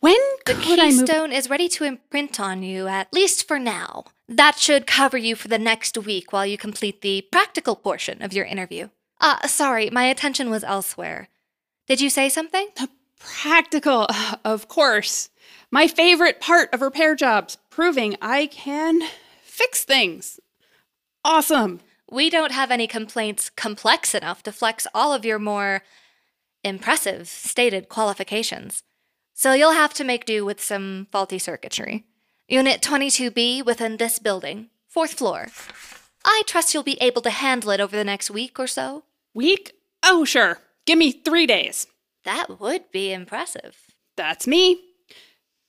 When 0.00 0.16
The 0.44 0.54
could 0.54 0.78
I 0.78 0.90
move? 0.90 0.98
The 0.98 1.06
keystone 1.06 1.32
is 1.32 1.50
ready 1.50 1.68
to 1.70 1.84
imprint 1.84 2.38
on 2.38 2.62
you, 2.62 2.86
at 2.86 3.12
least 3.12 3.48
for 3.48 3.58
now. 3.58 4.04
That 4.28 4.58
should 4.58 4.86
cover 4.86 5.16
you 5.16 5.36
for 5.36 5.48
the 5.48 5.58
next 5.58 5.96
week 5.98 6.32
while 6.32 6.46
you 6.46 6.58
complete 6.58 7.00
the 7.00 7.22
practical 7.32 7.76
portion 7.76 8.22
of 8.22 8.32
your 8.32 8.44
interview. 8.44 8.88
Ah, 9.28 9.40
sorry, 9.48 9.90
my 9.90 10.04
attention 10.04 10.50
was 10.50 10.62
elsewhere. 10.62 11.26
Did 11.88 12.00
you 12.00 12.10
say 12.10 12.28
something? 12.28 12.68
Practical, 13.18 14.06
of 14.44 14.68
course. 14.68 15.30
My 15.68 15.88
favorite 15.88 16.40
part 16.40 16.72
of 16.72 16.80
repair 16.80 17.16
jobs 17.16 17.58
proving 17.68 18.14
I 18.22 18.46
can 18.46 19.00
fix 19.42 19.82
things. 19.82 20.38
Awesome. 21.24 21.80
We 22.08 22.30
don't 22.30 22.52
have 22.52 22.70
any 22.70 22.86
complaints 22.86 23.50
complex 23.50 24.14
enough 24.14 24.44
to 24.44 24.52
flex 24.52 24.86
all 24.94 25.12
of 25.12 25.24
your 25.24 25.40
more 25.40 25.82
impressive 26.62 27.26
stated 27.26 27.88
qualifications. 27.88 28.84
So 29.34 29.54
you'll 29.54 29.72
have 29.72 29.92
to 29.94 30.04
make 30.04 30.24
do 30.24 30.44
with 30.44 30.62
some 30.62 31.08
faulty 31.10 31.40
circuitry. 31.40 32.04
Unit 32.46 32.80
22B 32.80 33.66
within 33.66 33.96
this 33.96 34.20
building, 34.20 34.68
fourth 34.86 35.14
floor. 35.14 35.48
I 36.24 36.44
trust 36.46 36.74
you'll 36.74 36.84
be 36.84 36.98
able 37.00 37.22
to 37.22 37.30
handle 37.30 37.70
it 37.70 37.80
over 37.80 37.96
the 37.96 38.04
next 38.04 38.30
week 38.30 38.60
or 38.60 38.68
so. 38.68 39.02
Week? 39.36 39.74
Oh, 40.02 40.24
sure. 40.24 40.60
Give 40.86 40.96
me 40.96 41.12
three 41.12 41.46
days. 41.46 41.86
That 42.24 42.58
would 42.58 42.90
be 42.90 43.12
impressive. 43.12 43.76
That's 44.16 44.46
me. 44.46 44.80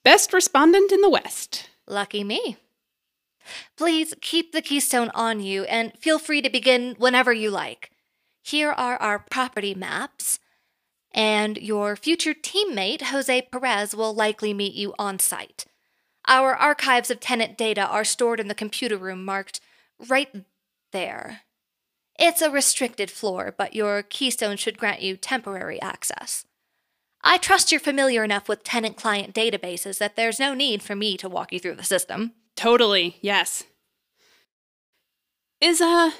Best 0.06 0.32
respondent 0.32 0.94
in 0.94 1.02
the 1.02 1.10
West. 1.10 1.70
Lucky 1.86 2.24
me. 2.24 2.56
Please 3.76 4.14
keep 4.22 4.54
the 4.54 4.62
keystone 4.62 5.12
on 5.14 5.42
you 5.42 5.66
and 5.66 5.92
feel 6.00 6.18
free 6.18 6.42
to 6.42 6.50
begin 6.50 6.96
whenever 6.98 7.34
you 7.34 7.50
like. 7.50 7.92
Here 8.42 8.72
are 8.72 8.96
our 9.02 9.20
property 9.20 9.76
maps, 9.76 10.40
and 11.12 11.58
your 11.58 11.98
future 11.98 12.34
teammate, 12.34 13.02
Jose 13.02 13.42
Perez, 13.52 13.94
will 13.94 14.14
likely 14.14 14.54
meet 14.54 14.76
you 14.76 14.94
on 14.98 15.20
site. 15.20 15.66
Our 16.26 16.56
archives 16.56 17.12
of 17.12 17.20
tenant 17.20 17.58
data 17.58 17.86
are 17.86 18.06
stored 18.06 18.40
in 18.40 18.48
the 18.48 18.56
computer 18.56 18.96
room 18.96 19.26
marked 19.26 19.60
right 20.08 20.46
there. 20.94 21.42
It's 22.20 22.42
a 22.42 22.50
restricted 22.50 23.12
floor, 23.12 23.54
but 23.56 23.76
your 23.76 24.02
keystone 24.02 24.58
should 24.58 24.78
grant 24.78 25.02
you 25.02 25.18
temporary 25.18 25.82
access. 25.82 26.46
I 27.24 27.38
trust 27.38 27.72
you're 27.72 27.80
familiar 27.80 28.24
enough 28.24 28.48
with 28.48 28.64
tenant 28.64 28.98
client 28.98 29.34
databases 29.34 30.00
that 30.00 30.16
there's 30.16 30.40
no 30.40 30.54
need 30.54 30.82
for 30.82 30.96
me 30.96 31.18
to 31.18 31.30
walk 31.30 31.52
you 31.52 31.60
through 31.60 31.76
the 31.76 31.84
system. 31.84 32.34
Totally, 32.56 33.18
yes. 33.22 33.66
Is, 35.62 35.82
uh. 35.82 36.12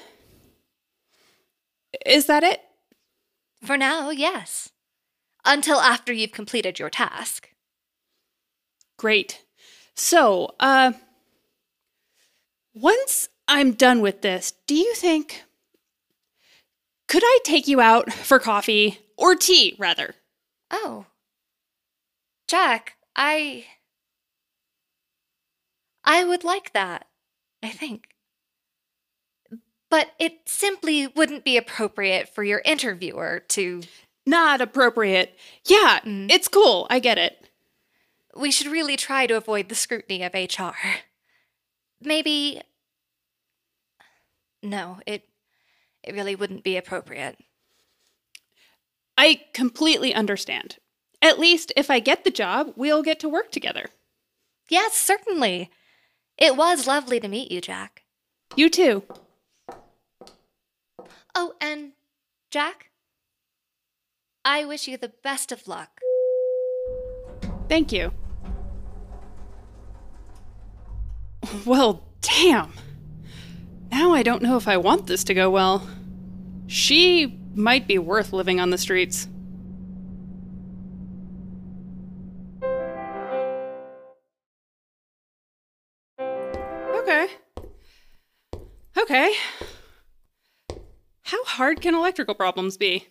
Is 2.04 2.26
that 2.26 2.44
it? 2.44 2.60
For 3.64 3.76
now, 3.76 4.10
yes. 4.10 4.70
Until 5.44 5.80
after 5.80 6.12
you've 6.12 6.32
completed 6.32 6.78
your 6.78 6.90
task. 6.90 7.50
Great. 8.96 9.44
So, 9.94 10.54
uh. 10.60 10.92
Once 12.74 13.28
I'm 13.48 13.72
done 13.72 14.00
with 14.00 14.22
this, 14.22 14.52
do 14.66 14.74
you 14.74 14.94
think. 14.94 15.42
Could 17.08 17.22
I 17.24 17.38
take 17.44 17.66
you 17.66 17.80
out 17.80 18.12
for 18.12 18.38
coffee? 18.38 18.98
Or 19.16 19.34
tea, 19.34 19.74
rather? 19.78 20.14
Oh. 20.70 21.06
Jack, 22.46 22.94
I. 23.16 23.64
I 26.04 26.24
would 26.24 26.44
like 26.44 26.72
that, 26.72 27.06
I 27.62 27.70
think. 27.70 28.08
But 29.90 30.10
it 30.18 30.40
simply 30.46 31.06
wouldn't 31.06 31.44
be 31.44 31.56
appropriate 31.56 32.28
for 32.28 32.44
your 32.44 32.62
interviewer 32.64 33.40
to. 33.48 33.82
Not 34.26 34.60
appropriate. 34.60 35.38
Yeah, 35.64 36.00
Mm. 36.04 36.30
it's 36.30 36.48
cool. 36.48 36.86
I 36.90 36.98
get 36.98 37.16
it. 37.16 37.48
We 38.36 38.50
should 38.50 38.66
really 38.70 38.96
try 38.96 39.26
to 39.26 39.36
avoid 39.36 39.68
the 39.70 39.74
scrutiny 39.74 40.22
of 40.22 40.34
HR. 40.34 40.76
Maybe. 42.02 42.60
No, 44.62 45.00
it. 45.06 45.27
It 46.02 46.14
really 46.14 46.34
wouldn't 46.34 46.64
be 46.64 46.76
appropriate. 46.76 47.36
I 49.16 49.42
completely 49.52 50.14
understand. 50.14 50.76
At 51.20 51.38
least 51.38 51.72
if 51.76 51.90
I 51.90 51.98
get 51.98 52.24
the 52.24 52.30
job, 52.30 52.72
we'll 52.76 53.02
get 53.02 53.18
to 53.20 53.28
work 53.28 53.50
together. 53.50 53.86
Yes, 54.68 54.94
certainly. 54.94 55.70
It 56.36 56.56
was 56.56 56.86
lovely 56.86 57.18
to 57.18 57.28
meet 57.28 57.50
you, 57.50 57.60
Jack. 57.60 58.04
You 58.54 58.70
too. 58.70 59.02
Oh, 61.34 61.54
and 61.60 61.92
Jack, 62.50 62.90
I 64.44 64.64
wish 64.64 64.86
you 64.86 64.96
the 64.96 65.12
best 65.22 65.52
of 65.52 65.66
luck. 65.66 66.00
Thank 67.68 67.92
you. 67.92 68.12
Well, 71.64 72.04
damn. 72.20 72.72
Now 73.98 74.12
I 74.12 74.22
don't 74.22 74.42
know 74.42 74.56
if 74.56 74.68
I 74.68 74.76
want 74.76 75.08
this 75.08 75.24
to 75.24 75.34
go 75.34 75.50
well. 75.50 75.84
She 76.68 77.36
might 77.56 77.88
be 77.88 77.98
worth 77.98 78.32
living 78.32 78.60
on 78.60 78.70
the 78.70 78.78
streets. 78.78 79.26
Okay. 86.20 87.26
Okay. 88.96 89.34
How 91.22 91.44
hard 91.46 91.80
can 91.80 91.96
electrical 91.96 92.36
problems 92.36 92.76
be? 92.76 93.04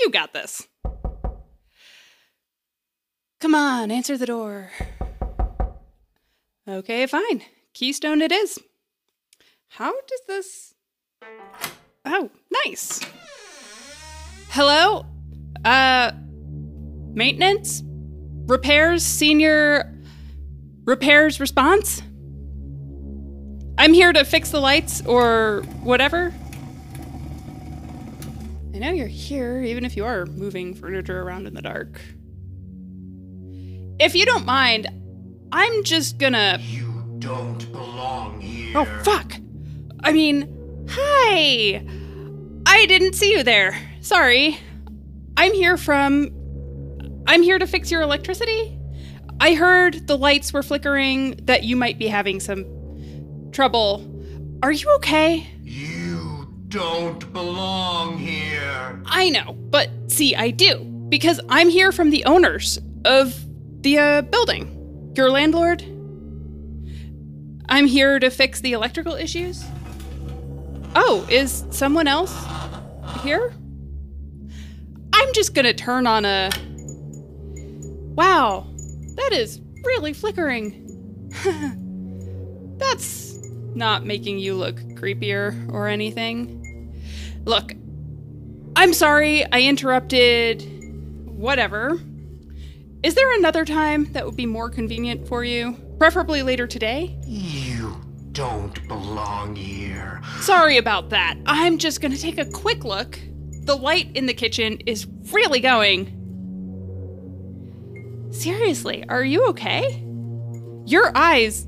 You 0.00 0.10
got 0.10 0.32
this. 0.32 0.66
Come 3.38 3.54
on, 3.54 3.92
answer 3.92 4.18
the 4.18 4.26
door. 4.26 4.72
Okay, 6.66 7.06
fine. 7.06 7.42
Keystone 7.72 8.20
it 8.20 8.32
is. 8.32 8.58
How 9.76 9.90
does 9.90 10.20
this. 10.28 10.74
Oh, 12.04 12.30
nice. 12.64 13.00
Hello? 14.50 15.04
Uh. 15.64 16.12
Maintenance? 17.12 17.82
Repairs? 18.46 19.02
Senior. 19.02 19.92
Repairs 20.84 21.40
response? 21.40 22.02
I'm 23.76 23.92
here 23.92 24.12
to 24.12 24.24
fix 24.24 24.52
the 24.52 24.60
lights 24.60 25.04
or 25.06 25.64
whatever. 25.82 26.32
I 28.72 28.78
know 28.78 28.92
you're 28.92 29.08
here, 29.08 29.60
even 29.60 29.84
if 29.84 29.96
you 29.96 30.04
are 30.04 30.24
moving 30.26 30.76
furniture 30.76 31.20
around 31.20 31.48
in 31.48 31.54
the 31.54 31.62
dark. 31.62 32.00
If 33.98 34.14
you 34.14 34.24
don't 34.24 34.46
mind, 34.46 34.86
I'm 35.50 35.82
just 35.82 36.18
gonna. 36.18 36.60
You 36.60 37.16
don't 37.18 37.72
belong 37.72 38.40
here. 38.40 38.78
Oh, 38.78 38.84
fuck! 39.02 39.32
I 40.04 40.12
mean, 40.12 40.86
hi! 40.88 41.82
I 42.66 42.86
didn't 42.86 43.14
see 43.14 43.32
you 43.32 43.42
there. 43.42 43.80
Sorry. 44.02 44.58
I'm 45.36 45.52
here 45.54 45.76
from. 45.76 46.30
I'm 47.26 47.42
here 47.42 47.58
to 47.58 47.66
fix 47.66 47.90
your 47.90 48.02
electricity. 48.02 48.78
I 49.40 49.54
heard 49.54 50.06
the 50.06 50.16
lights 50.16 50.52
were 50.52 50.62
flickering, 50.62 51.40
that 51.44 51.64
you 51.64 51.74
might 51.74 51.98
be 51.98 52.06
having 52.06 52.38
some 52.38 52.66
trouble. 53.50 54.10
Are 54.62 54.72
you 54.72 54.88
okay? 54.96 55.46
You 55.62 56.54
don't 56.68 57.32
belong 57.32 58.18
here. 58.18 59.02
I 59.06 59.30
know, 59.30 59.54
but 59.54 59.90
see, 60.08 60.36
I 60.36 60.50
do. 60.50 60.84
Because 61.08 61.40
I'm 61.48 61.68
here 61.68 61.92
from 61.92 62.10
the 62.10 62.24
owners 62.26 62.78
of 63.04 63.34
the 63.82 63.98
uh, 63.98 64.22
building. 64.22 65.12
Your 65.16 65.30
landlord. 65.30 65.82
I'm 67.68 67.86
here 67.86 68.18
to 68.18 68.30
fix 68.30 68.60
the 68.60 68.72
electrical 68.72 69.14
issues. 69.14 69.64
Oh, 70.94 71.26
is 71.28 71.64
someone 71.70 72.06
else 72.06 72.34
here? 73.22 73.52
I'm 75.12 75.32
just 75.32 75.54
gonna 75.54 75.74
turn 75.74 76.06
on 76.06 76.24
a. 76.24 76.50
Wow, 78.14 78.66
that 79.16 79.32
is 79.32 79.60
really 79.84 80.12
flickering. 80.12 80.80
That's 82.78 83.38
not 83.74 84.04
making 84.04 84.38
you 84.38 84.54
look 84.54 84.76
creepier 84.76 85.72
or 85.72 85.88
anything. 85.88 86.94
Look, 87.44 87.72
I'm 88.76 88.92
sorry 88.92 89.44
I 89.50 89.62
interrupted. 89.62 90.70
Whatever. 91.26 91.98
Is 93.02 93.14
there 93.14 93.34
another 93.36 93.64
time 93.64 94.10
that 94.12 94.24
would 94.24 94.36
be 94.36 94.46
more 94.46 94.70
convenient 94.70 95.28
for 95.28 95.44
you? 95.44 95.76
Preferably 95.98 96.42
later 96.42 96.66
today? 96.66 97.18
You 97.26 97.73
don't 98.34 98.86
belong 98.88 99.56
here. 99.56 100.20
Sorry 100.40 100.76
about 100.76 101.10
that. 101.10 101.36
I'm 101.46 101.78
just 101.78 102.00
gonna 102.02 102.18
take 102.18 102.38
a 102.38 102.44
quick 102.44 102.84
look. 102.84 103.18
The 103.62 103.76
light 103.76 104.10
in 104.14 104.26
the 104.26 104.34
kitchen 104.34 104.78
is 104.86 105.06
really 105.32 105.60
going. 105.60 106.20
Seriously, 108.32 109.04
are 109.08 109.24
you 109.24 109.46
okay? 109.46 110.04
Your 110.84 111.16
eyes. 111.16 111.66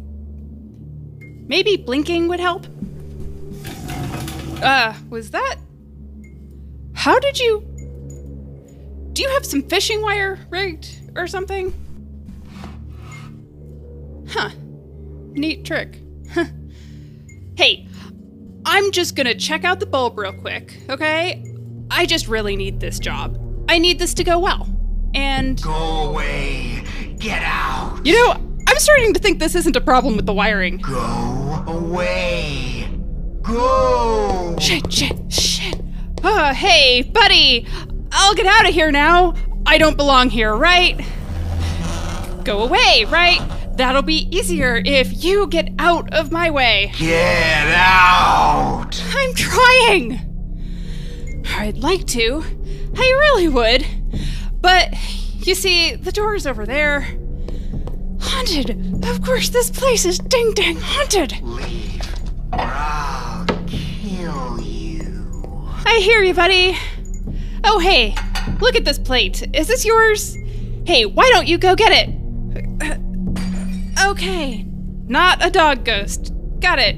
Maybe 1.21 1.77
blinking 1.77 2.27
would 2.29 2.41
help? 2.41 2.67
Uh, 4.61 4.95
was 5.09 5.31
that. 5.31 5.57
How 6.95 7.21
did 7.21 7.39
you. 7.39 7.61
Do 9.13 9.23
you 9.23 9.29
have 9.31 9.47
some 9.47 9.63
fishing 9.63 10.03
wire 10.03 10.45
rigged 10.51 11.13
or 11.15 11.29
something? 11.29 11.73
Huh. 14.29 14.51
Neat 15.33 15.65
trick. 15.65 16.01
hey, 17.57 17.87
I'm 18.65 18.91
just 18.93 19.15
gonna 19.17 19.35
check 19.35 19.65
out 19.65 19.81
the 19.81 19.87
bulb 19.87 20.19
real 20.19 20.33
quick, 20.33 20.79
okay? 20.91 21.45
I 21.91 22.07
just 22.07 22.29
really 22.29 22.57
need 22.57 22.81
this 22.81 22.99
job. 22.99 23.39
I 23.69 23.79
need 23.79 23.99
this 23.99 24.15
to 24.15 24.25
go 24.25 24.39
well. 24.39 24.69
And, 25.15 25.61
Go 25.63 26.11
away. 26.11 26.85
Get 27.19 27.43
out. 27.43 28.01
you 28.05 28.13
know, 28.15 28.33
I'm 28.69 28.79
starting 28.79 29.15
to 29.15 29.21
think 29.21 29.39
this 29.39 29.55
isn't 29.55 29.77
a 29.77 29.81
problem 29.81 30.17
with 30.17 30.27
the 30.27 30.35
wiring. 30.35 30.79
Go 30.79 31.65
away. 31.67 32.89
Go. 33.43 34.57
Shit, 34.61 34.93
shit, 34.93 35.33
shit. 35.33 35.81
Uh, 36.23 36.53
hey, 36.53 37.03
buddy! 37.03 37.67
I'll 38.13 38.35
get 38.35 38.47
out 38.47 38.69
of 38.69 38.75
here 38.75 38.91
now. 38.91 39.35
I 39.65 39.79
don't 39.79 39.97
belong 39.97 40.31
here, 40.31 40.55
right? 40.55 41.01
Go 42.45 42.63
away, 42.65 43.05
right? 43.09 43.41
That'll 43.77 44.03
be 44.03 44.29
easier 44.35 44.81
if 44.85 45.23
you 45.23 45.47
get 45.49 45.69
out 45.79 46.13
of 46.15 46.33
my 46.33 46.49
way. 46.51 46.93
Get 46.99 47.69
out! 47.77 48.91
I'm 49.15 49.35
trying! 49.35 50.21
I'd 51.59 51.79
like 51.79 52.07
to. 52.09 52.43
I 52.97 53.17
really 53.21 53.49
would. 53.49 53.87
But 54.61 54.95
you 55.47 55.55
see, 55.55 55.95
the 55.95 56.11
door's 56.11 56.47
over 56.47 56.65
there. 56.65 57.03
Haunted. 58.21 59.05
Of 59.05 59.23
course, 59.23 59.51
this 59.51 59.71
place 59.71 60.07
is 60.07 60.19
ding 60.19 60.53
dang 60.55 60.79
haunted. 60.81 61.41
Leave, 61.43 62.03
or 62.53 62.61
I'll 62.61 63.45
kill 63.67 64.61
you. 64.61 65.69
I 65.85 66.01
hear 66.03 66.23
you, 66.23 66.33
buddy. 66.33 66.77
Oh, 67.63 67.79
hey, 67.79 68.15
look 68.61 68.75
at 68.75 68.85
this 68.87 68.99
plate. 68.99 69.47
Is 69.55 69.69
this 69.69 69.85
yours? 69.85 70.35
Hey, 70.87 71.05
why 71.05 71.29
don't 71.31 71.47
you 71.47 71.59
go 71.59 71.75
get 71.75 71.93
it? 71.93 72.16
Okay, 74.07 74.65
not 75.09 75.45
a 75.45 75.51
dog 75.51 75.85
ghost. 75.85 76.33
Got 76.61 76.79
it. 76.79 76.97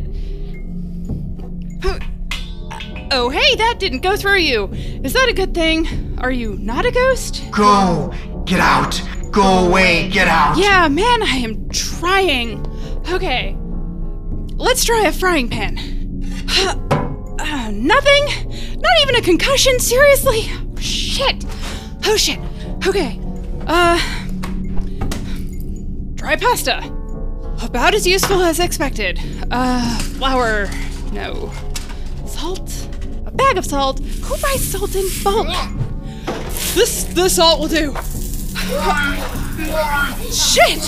Oh, 3.10 3.30
hey, 3.30 3.56
that 3.56 3.76
didn't 3.78 4.00
go 4.00 4.14
through 4.14 4.40
you. 4.40 4.68
Is 5.02 5.14
that 5.14 5.26
a 5.26 5.32
good 5.32 5.54
thing? 5.54 6.18
Are 6.20 6.30
you 6.30 6.58
not 6.58 6.84
a 6.84 6.90
ghost? 6.90 7.42
Go! 7.50 8.12
Get 8.44 8.60
out! 8.60 9.00
Go 9.32 9.66
away! 9.66 10.10
Get 10.10 10.28
out! 10.28 10.58
Yeah, 10.58 10.86
man, 10.88 11.22
I 11.22 11.36
am 11.36 11.70
trying. 11.70 12.66
Okay, 13.08 13.56
let's 14.56 14.84
try 14.84 15.06
a 15.06 15.12
frying 15.12 15.48
pan. 15.48 15.78
Uh, 17.40 17.70
nothing? 17.72 18.24
Not 18.80 18.92
even 19.02 19.14
a 19.14 19.22
concussion? 19.22 19.78
Seriously? 19.78 20.42
Shit. 20.78 21.46
Oh, 22.04 22.18
shit. 22.18 22.38
Okay. 22.86 23.18
Uh. 23.66 23.98
Dry 26.16 26.36
pasta. 26.36 26.97
About 27.62 27.94
as 27.94 28.06
useful 28.06 28.42
as 28.42 28.60
expected. 28.60 29.20
Uh, 29.50 29.98
flour. 29.98 30.68
No. 31.12 31.52
Salt. 32.26 32.88
A 33.26 33.30
bag 33.30 33.58
of 33.58 33.64
salt. 33.64 33.98
Who 34.00 34.36
buys 34.38 34.64
salt 34.64 34.94
in 34.94 35.06
bulk? 35.22 35.48
This, 36.74 37.04
the 37.04 37.28
salt 37.28 37.60
will 37.60 37.68
do. 37.68 37.94
Shit! 40.32 40.82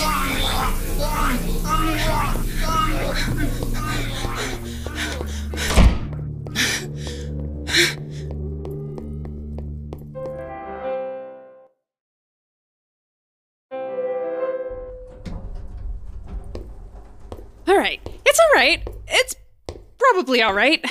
Probably 20.21 20.43
all 20.43 20.53
right. 20.53 20.85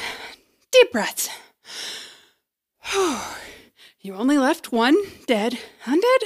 Deep 0.72 0.90
breaths. 0.90 1.28
you 4.00 4.12
only 4.12 4.36
left 4.36 4.72
one 4.72 4.96
dead, 5.28 5.56
undead 5.84 6.22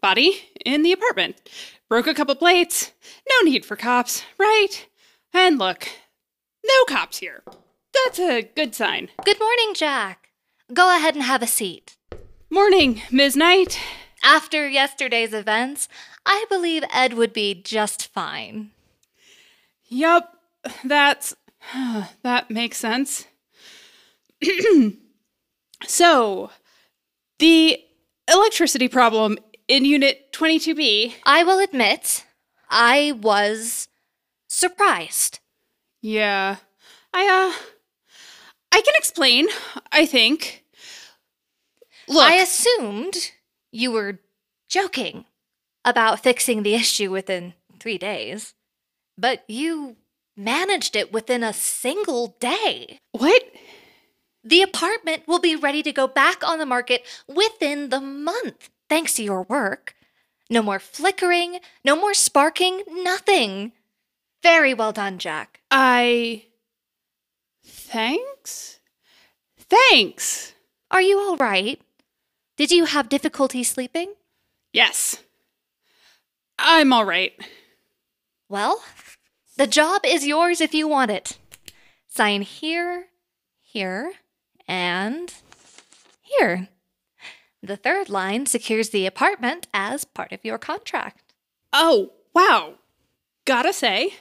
body 0.00 0.48
in 0.64 0.82
the 0.82 0.92
apartment. 0.92 1.36
Broke 1.86 2.06
a 2.06 2.14
couple 2.14 2.34
plates. 2.34 2.92
No 3.28 3.50
need 3.50 3.66
for 3.66 3.76
cops, 3.76 4.24
right? 4.38 4.86
And 5.34 5.58
look, 5.58 5.86
no 6.66 6.84
cops 6.88 7.18
here. 7.18 7.42
That's 7.92 8.18
a 8.18 8.40
good 8.40 8.74
sign. 8.74 9.10
Good 9.22 9.38
morning, 9.38 9.74
Jack. 9.74 10.30
Go 10.72 10.96
ahead 10.96 11.14
and 11.14 11.24
have 11.24 11.42
a 11.42 11.46
seat. 11.46 11.98
Morning, 12.48 13.02
Ms. 13.10 13.36
Knight. 13.36 13.78
After 14.22 14.66
yesterday's 14.66 15.34
events, 15.34 15.88
I 16.24 16.46
believe 16.48 16.84
Ed 16.90 17.12
would 17.12 17.34
be 17.34 17.52
just 17.52 18.06
fine. 18.14 18.70
Yup, 19.88 20.38
that's. 20.82 21.36
that 22.22 22.50
makes 22.50 22.78
sense. 22.78 23.26
so, 25.86 26.50
the 27.38 27.80
electricity 28.28 28.88
problem 28.88 29.38
in 29.68 29.84
Unit 29.84 30.32
22B. 30.32 31.14
I 31.24 31.44
will 31.44 31.58
admit, 31.58 32.24
I 32.70 33.12
was 33.20 33.88
surprised. 34.48 35.40
Yeah. 36.02 36.56
I, 37.12 37.26
uh. 37.26 37.64
I 38.72 38.80
can 38.80 38.94
explain, 38.96 39.46
I 39.92 40.04
think. 40.04 40.64
Look. 42.08 42.24
I 42.24 42.34
assumed 42.34 43.32
you 43.70 43.92
were 43.92 44.20
joking 44.68 45.24
about 45.84 46.20
fixing 46.20 46.62
the 46.62 46.74
issue 46.74 47.10
within 47.10 47.54
three 47.78 47.98
days, 47.98 48.54
but 49.16 49.44
you 49.48 49.96
managed 50.36 50.96
it 50.96 51.12
within 51.12 51.42
a 51.42 51.52
single 51.52 52.36
day. 52.40 52.98
what? 53.12 53.42
The 54.42 54.60
apartment 54.62 55.22
will 55.26 55.38
be 55.38 55.56
ready 55.56 55.82
to 55.82 55.92
go 55.92 56.06
back 56.06 56.46
on 56.46 56.58
the 56.58 56.66
market 56.66 57.06
within 57.26 57.88
the 57.88 58.00
month, 58.00 58.68
thanks 58.90 59.14
to 59.14 59.24
your 59.24 59.44
work. 59.44 59.94
No 60.50 60.60
more 60.60 60.78
flickering, 60.78 61.60
no 61.82 61.96
more 61.96 62.12
sparking, 62.12 62.82
nothing. 62.90 63.72
Very 64.42 64.74
well 64.74 64.92
done, 64.92 65.18
Jack. 65.18 65.60
I. 65.70 66.44
Thanks? 67.64 68.80
Thanks! 69.58 70.52
Are 70.90 71.00
you 71.00 71.18
all 71.18 71.36
right? 71.38 71.80
Did 72.58 72.70
you 72.70 72.84
have 72.84 73.08
difficulty 73.08 73.64
sleeping? 73.64 74.12
Yes. 74.72 75.22
I'm 76.58 76.92
alright. 76.92 77.32
Well, 78.48 78.82
the 79.56 79.66
job 79.66 80.02
is 80.04 80.26
yours 80.26 80.60
if 80.60 80.74
you 80.74 80.88
want 80.88 81.10
it. 81.10 81.38
Sign 82.08 82.42
here, 82.42 83.06
here, 83.60 84.12
and 84.66 85.32
here. 86.20 86.68
The 87.62 87.76
third 87.76 88.08
line 88.08 88.46
secures 88.46 88.90
the 88.90 89.06
apartment 89.06 89.66
as 89.72 90.04
part 90.04 90.32
of 90.32 90.44
your 90.44 90.58
contract. 90.58 91.32
Oh, 91.72 92.12
wow. 92.34 92.74
Gotta 93.46 93.72
say, 93.72 94.14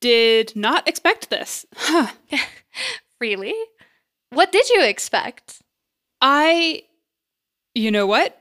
did 0.00 0.54
not 0.56 0.86
expect 0.88 1.30
this. 1.30 1.66
Huh. 1.76 2.12
Really? 3.20 3.54
What 4.30 4.52
did 4.52 4.68
you 4.68 4.84
expect? 4.84 5.60
I. 6.20 6.84
You 7.74 7.90
know 7.90 8.06
what? 8.06 8.40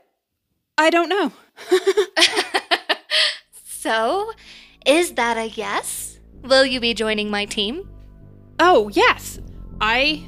I 0.78 0.92
don't 0.92 1.10
know. 1.10 1.32
So, 3.88 4.32
is 4.88 5.14
that 5.14 5.38
a 5.38 5.50
yes? 5.50 6.20
Will 6.44 6.66
you 6.66 6.80
be 6.80 6.94
joining 6.94 7.30
my 7.30 7.46
team? 7.46 7.90
Oh, 8.58 8.88
yes. 8.88 9.40
I. 9.82 10.26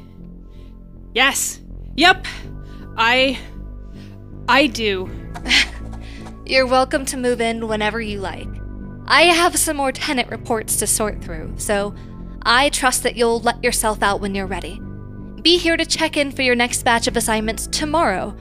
Yes. 1.13 1.61
Yep. 1.95 2.25
I. 2.97 3.39
I 4.49 4.67
do. 4.67 5.09
You're 6.45 6.67
welcome 6.67 7.05
to 7.05 7.17
move 7.17 7.39
in 7.39 7.67
whenever 7.67 8.01
you 8.01 8.19
like. 8.19 8.49
I 9.07 9.23
have 9.23 9.57
some 9.57 9.77
more 9.77 9.93
tenant 9.93 10.29
reports 10.29 10.75
to 10.77 10.87
sort 10.87 11.23
through, 11.23 11.53
so 11.57 11.95
I 12.43 12.69
trust 12.69 13.03
that 13.03 13.15
you'll 13.15 13.39
let 13.39 13.63
yourself 13.63 14.03
out 14.03 14.19
when 14.19 14.35
you're 14.35 14.45
ready. 14.45 14.81
Be 15.41 15.57
here 15.57 15.77
to 15.77 15.85
check 15.85 16.17
in 16.17 16.31
for 16.31 16.41
your 16.41 16.55
next 16.55 16.83
batch 16.83 17.07
of 17.07 17.15
assignments 17.15 17.67
tomorrow, 17.67 18.35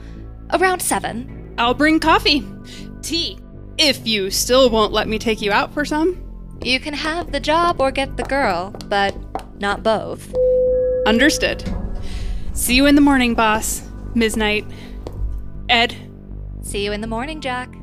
around 0.51 0.81
7. 0.81 1.55
I'll 1.57 1.73
bring 1.73 1.99
coffee. 1.99 2.45
Tea. 3.01 3.39
If 3.81 4.05
you 4.05 4.29
still 4.29 4.69
won't 4.69 4.91
let 4.91 5.07
me 5.07 5.17
take 5.17 5.41
you 5.41 5.53
out 5.53 5.73
for 5.73 5.85
some. 5.85 6.21
You 6.61 6.81
can 6.81 6.93
have 6.93 7.31
the 7.31 7.39
job 7.39 7.79
or 7.79 7.91
get 7.91 8.17
the 8.17 8.23
girl, 8.23 8.75
but 8.89 9.15
not 9.57 9.83
both. 9.83 10.35
Understood. 11.07 11.63
See 12.51 12.75
you 12.75 12.87
in 12.87 12.95
the 12.95 13.01
morning, 13.01 13.35
boss. 13.35 13.89
Ms. 14.15 14.35
Knight. 14.35 14.65
Ed. 15.69 15.95
See 16.61 16.83
you 16.83 16.91
in 16.91 16.99
the 16.99 17.07
morning, 17.07 17.39
Jack. 17.39 17.73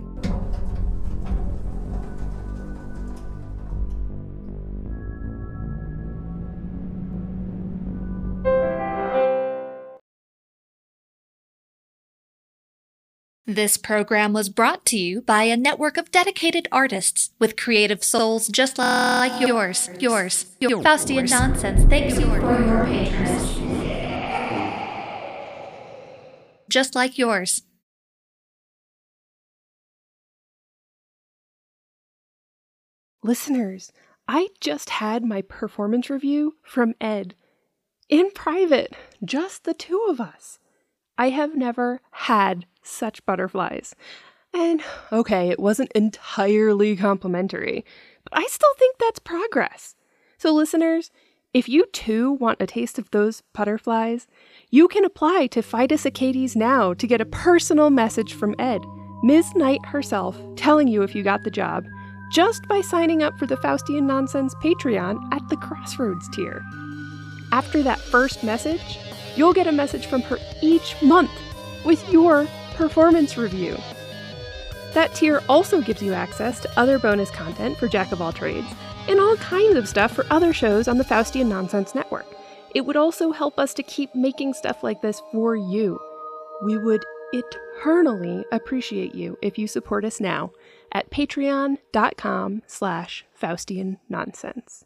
This 13.57 13.79
program 13.79 14.35
was 14.35 14.51
brought 14.51 14.85
to 14.85 14.99
you 14.99 15.23
by 15.23 15.45
a 15.45 15.57
network 15.57 15.97
of 15.97 16.11
dedicated 16.11 16.69
artists 16.71 17.31
with 17.39 17.57
creative 17.57 18.05
souls 18.05 18.49
just 18.49 18.77
like 18.77 19.41
yours. 19.41 19.89
Yours. 19.99 20.55
Your 20.61 20.83
Faustian 20.83 21.31
nonsense. 21.31 21.89
Thanks 21.89 22.21
you 22.21 22.27
for 22.27 22.37
your 22.37 22.85
patronage. 22.85 23.57
Just 26.69 26.95
like 26.95 27.17
yours. 27.17 27.63
Listeners, 33.23 33.91
I 34.29 34.49
just 34.61 34.91
had 34.91 35.25
my 35.25 35.41
performance 35.41 36.11
review 36.11 36.57
from 36.63 36.93
Ed 37.01 37.35
in 38.11 38.31
private, 38.33 38.95
just 39.25 39.65
the 39.65 39.73
two 39.73 40.05
of 40.11 40.21
us. 40.21 40.59
I 41.19 41.31
have 41.31 41.57
never 41.57 42.01
had 42.11 42.67
such 42.83 43.25
butterflies. 43.27 43.95
And 44.53 44.83
okay, 45.13 45.51
it 45.51 45.59
wasn't 45.59 45.93
entirely 45.93 46.97
complimentary, 46.97 47.85
but 48.25 48.39
I 48.39 48.47
still 48.47 48.75
think 48.79 48.97
that's 48.99 49.19
progress. 49.19 49.95
So, 50.39 50.53
listeners, 50.53 51.11
if 51.53 51.69
you 51.69 51.87
too 51.87 52.33
want 52.33 52.61
a 52.61 52.67
taste 52.67 52.99
of 52.99 53.11
those 53.11 53.43
butterflies, 53.55 54.27
you 54.71 54.89
can 54.89 55.05
apply 55.05 55.47
to 55.49 55.63
Fidus 55.63 56.05
Acades 56.05 56.55
now 56.55 56.93
to 56.95 57.07
get 57.07 57.21
a 57.21 57.27
personal 57.27 57.89
message 57.91 58.35
from 58.35 58.55
Ed, 58.59 58.83
Ms. 59.23 59.55
Knight 59.55 59.85
herself, 59.87 60.39
telling 60.57 60.89
you 60.89 61.03
if 61.03 61.15
you 61.15 61.23
got 61.23 61.45
the 61.45 61.51
job, 61.51 61.87
just 62.31 62.67
by 62.69 62.81
signing 62.81 63.23
up 63.23 63.39
for 63.39 63.47
the 63.47 63.57
Faustian 63.57 64.03
Nonsense 64.03 64.55
Patreon 64.57 65.19
at 65.33 65.49
the 65.49 65.57
Crossroads 65.57 66.29
tier. 66.31 66.63
After 67.53 67.83
that 67.83 68.01
first 68.01 68.45
message, 68.45 68.99
you'll 69.37 69.53
get 69.53 69.67
a 69.67 69.73
message 69.73 70.07
from 70.07 70.23
her 70.23 70.39
each 70.63 71.01
month 71.03 71.31
with 71.85 72.09
your 72.11 72.47
performance 72.75 73.37
review. 73.37 73.77
That 74.95 75.15
tier 75.15 75.43
also 75.49 75.83
gives 75.83 76.03
you 76.03 76.15
access 76.15 76.59
to 76.61 76.79
other 76.79 76.99
bonus 76.99 77.31
content 77.31 77.77
for 77.77 77.87
Jack 77.87 78.13
of 78.13 78.23
All 78.23 78.33
Trades 78.33 78.67
and 79.09 79.21
all 79.21 79.37
kinds 79.37 79.77
of 79.77 79.89
stuff 79.89 80.13
for 80.13 80.27
other 80.31 80.53
shows 80.53 80.89
on 80.89 80.99
the 80.99 81.05
Faustian 81.05 81.47
Nonsense 81.47 81.95
Network. 81.95 82.27
It 82.75 82.85
would 82.87 82.97
also 82.97 83.31
help 83.31 83.59
us 83.59 83.75
to 83.75 83.83
keep 83.83 84.15
making 84.15 84.55
stuff 84.55 84.83
like 84.83 85.03
this 85.03 85.23
for 85.33 85.55
you. 85.55 85.99
We 86.65 86.79
would 86.79 87.05
eternally 87.33 88.45
appreciate 88.53 89.15
you 89.15 89.39
if 89.43 89.59
you 89.59 89.67
support 89.67 90.05
us 90.05 90.21
now 90.21 90.53
at 90.93 91.11
patreon.com 91.11 92.63
slash 92.67 93.25
Faustian 93.41 93.99
Nonsense. 94.09 94.85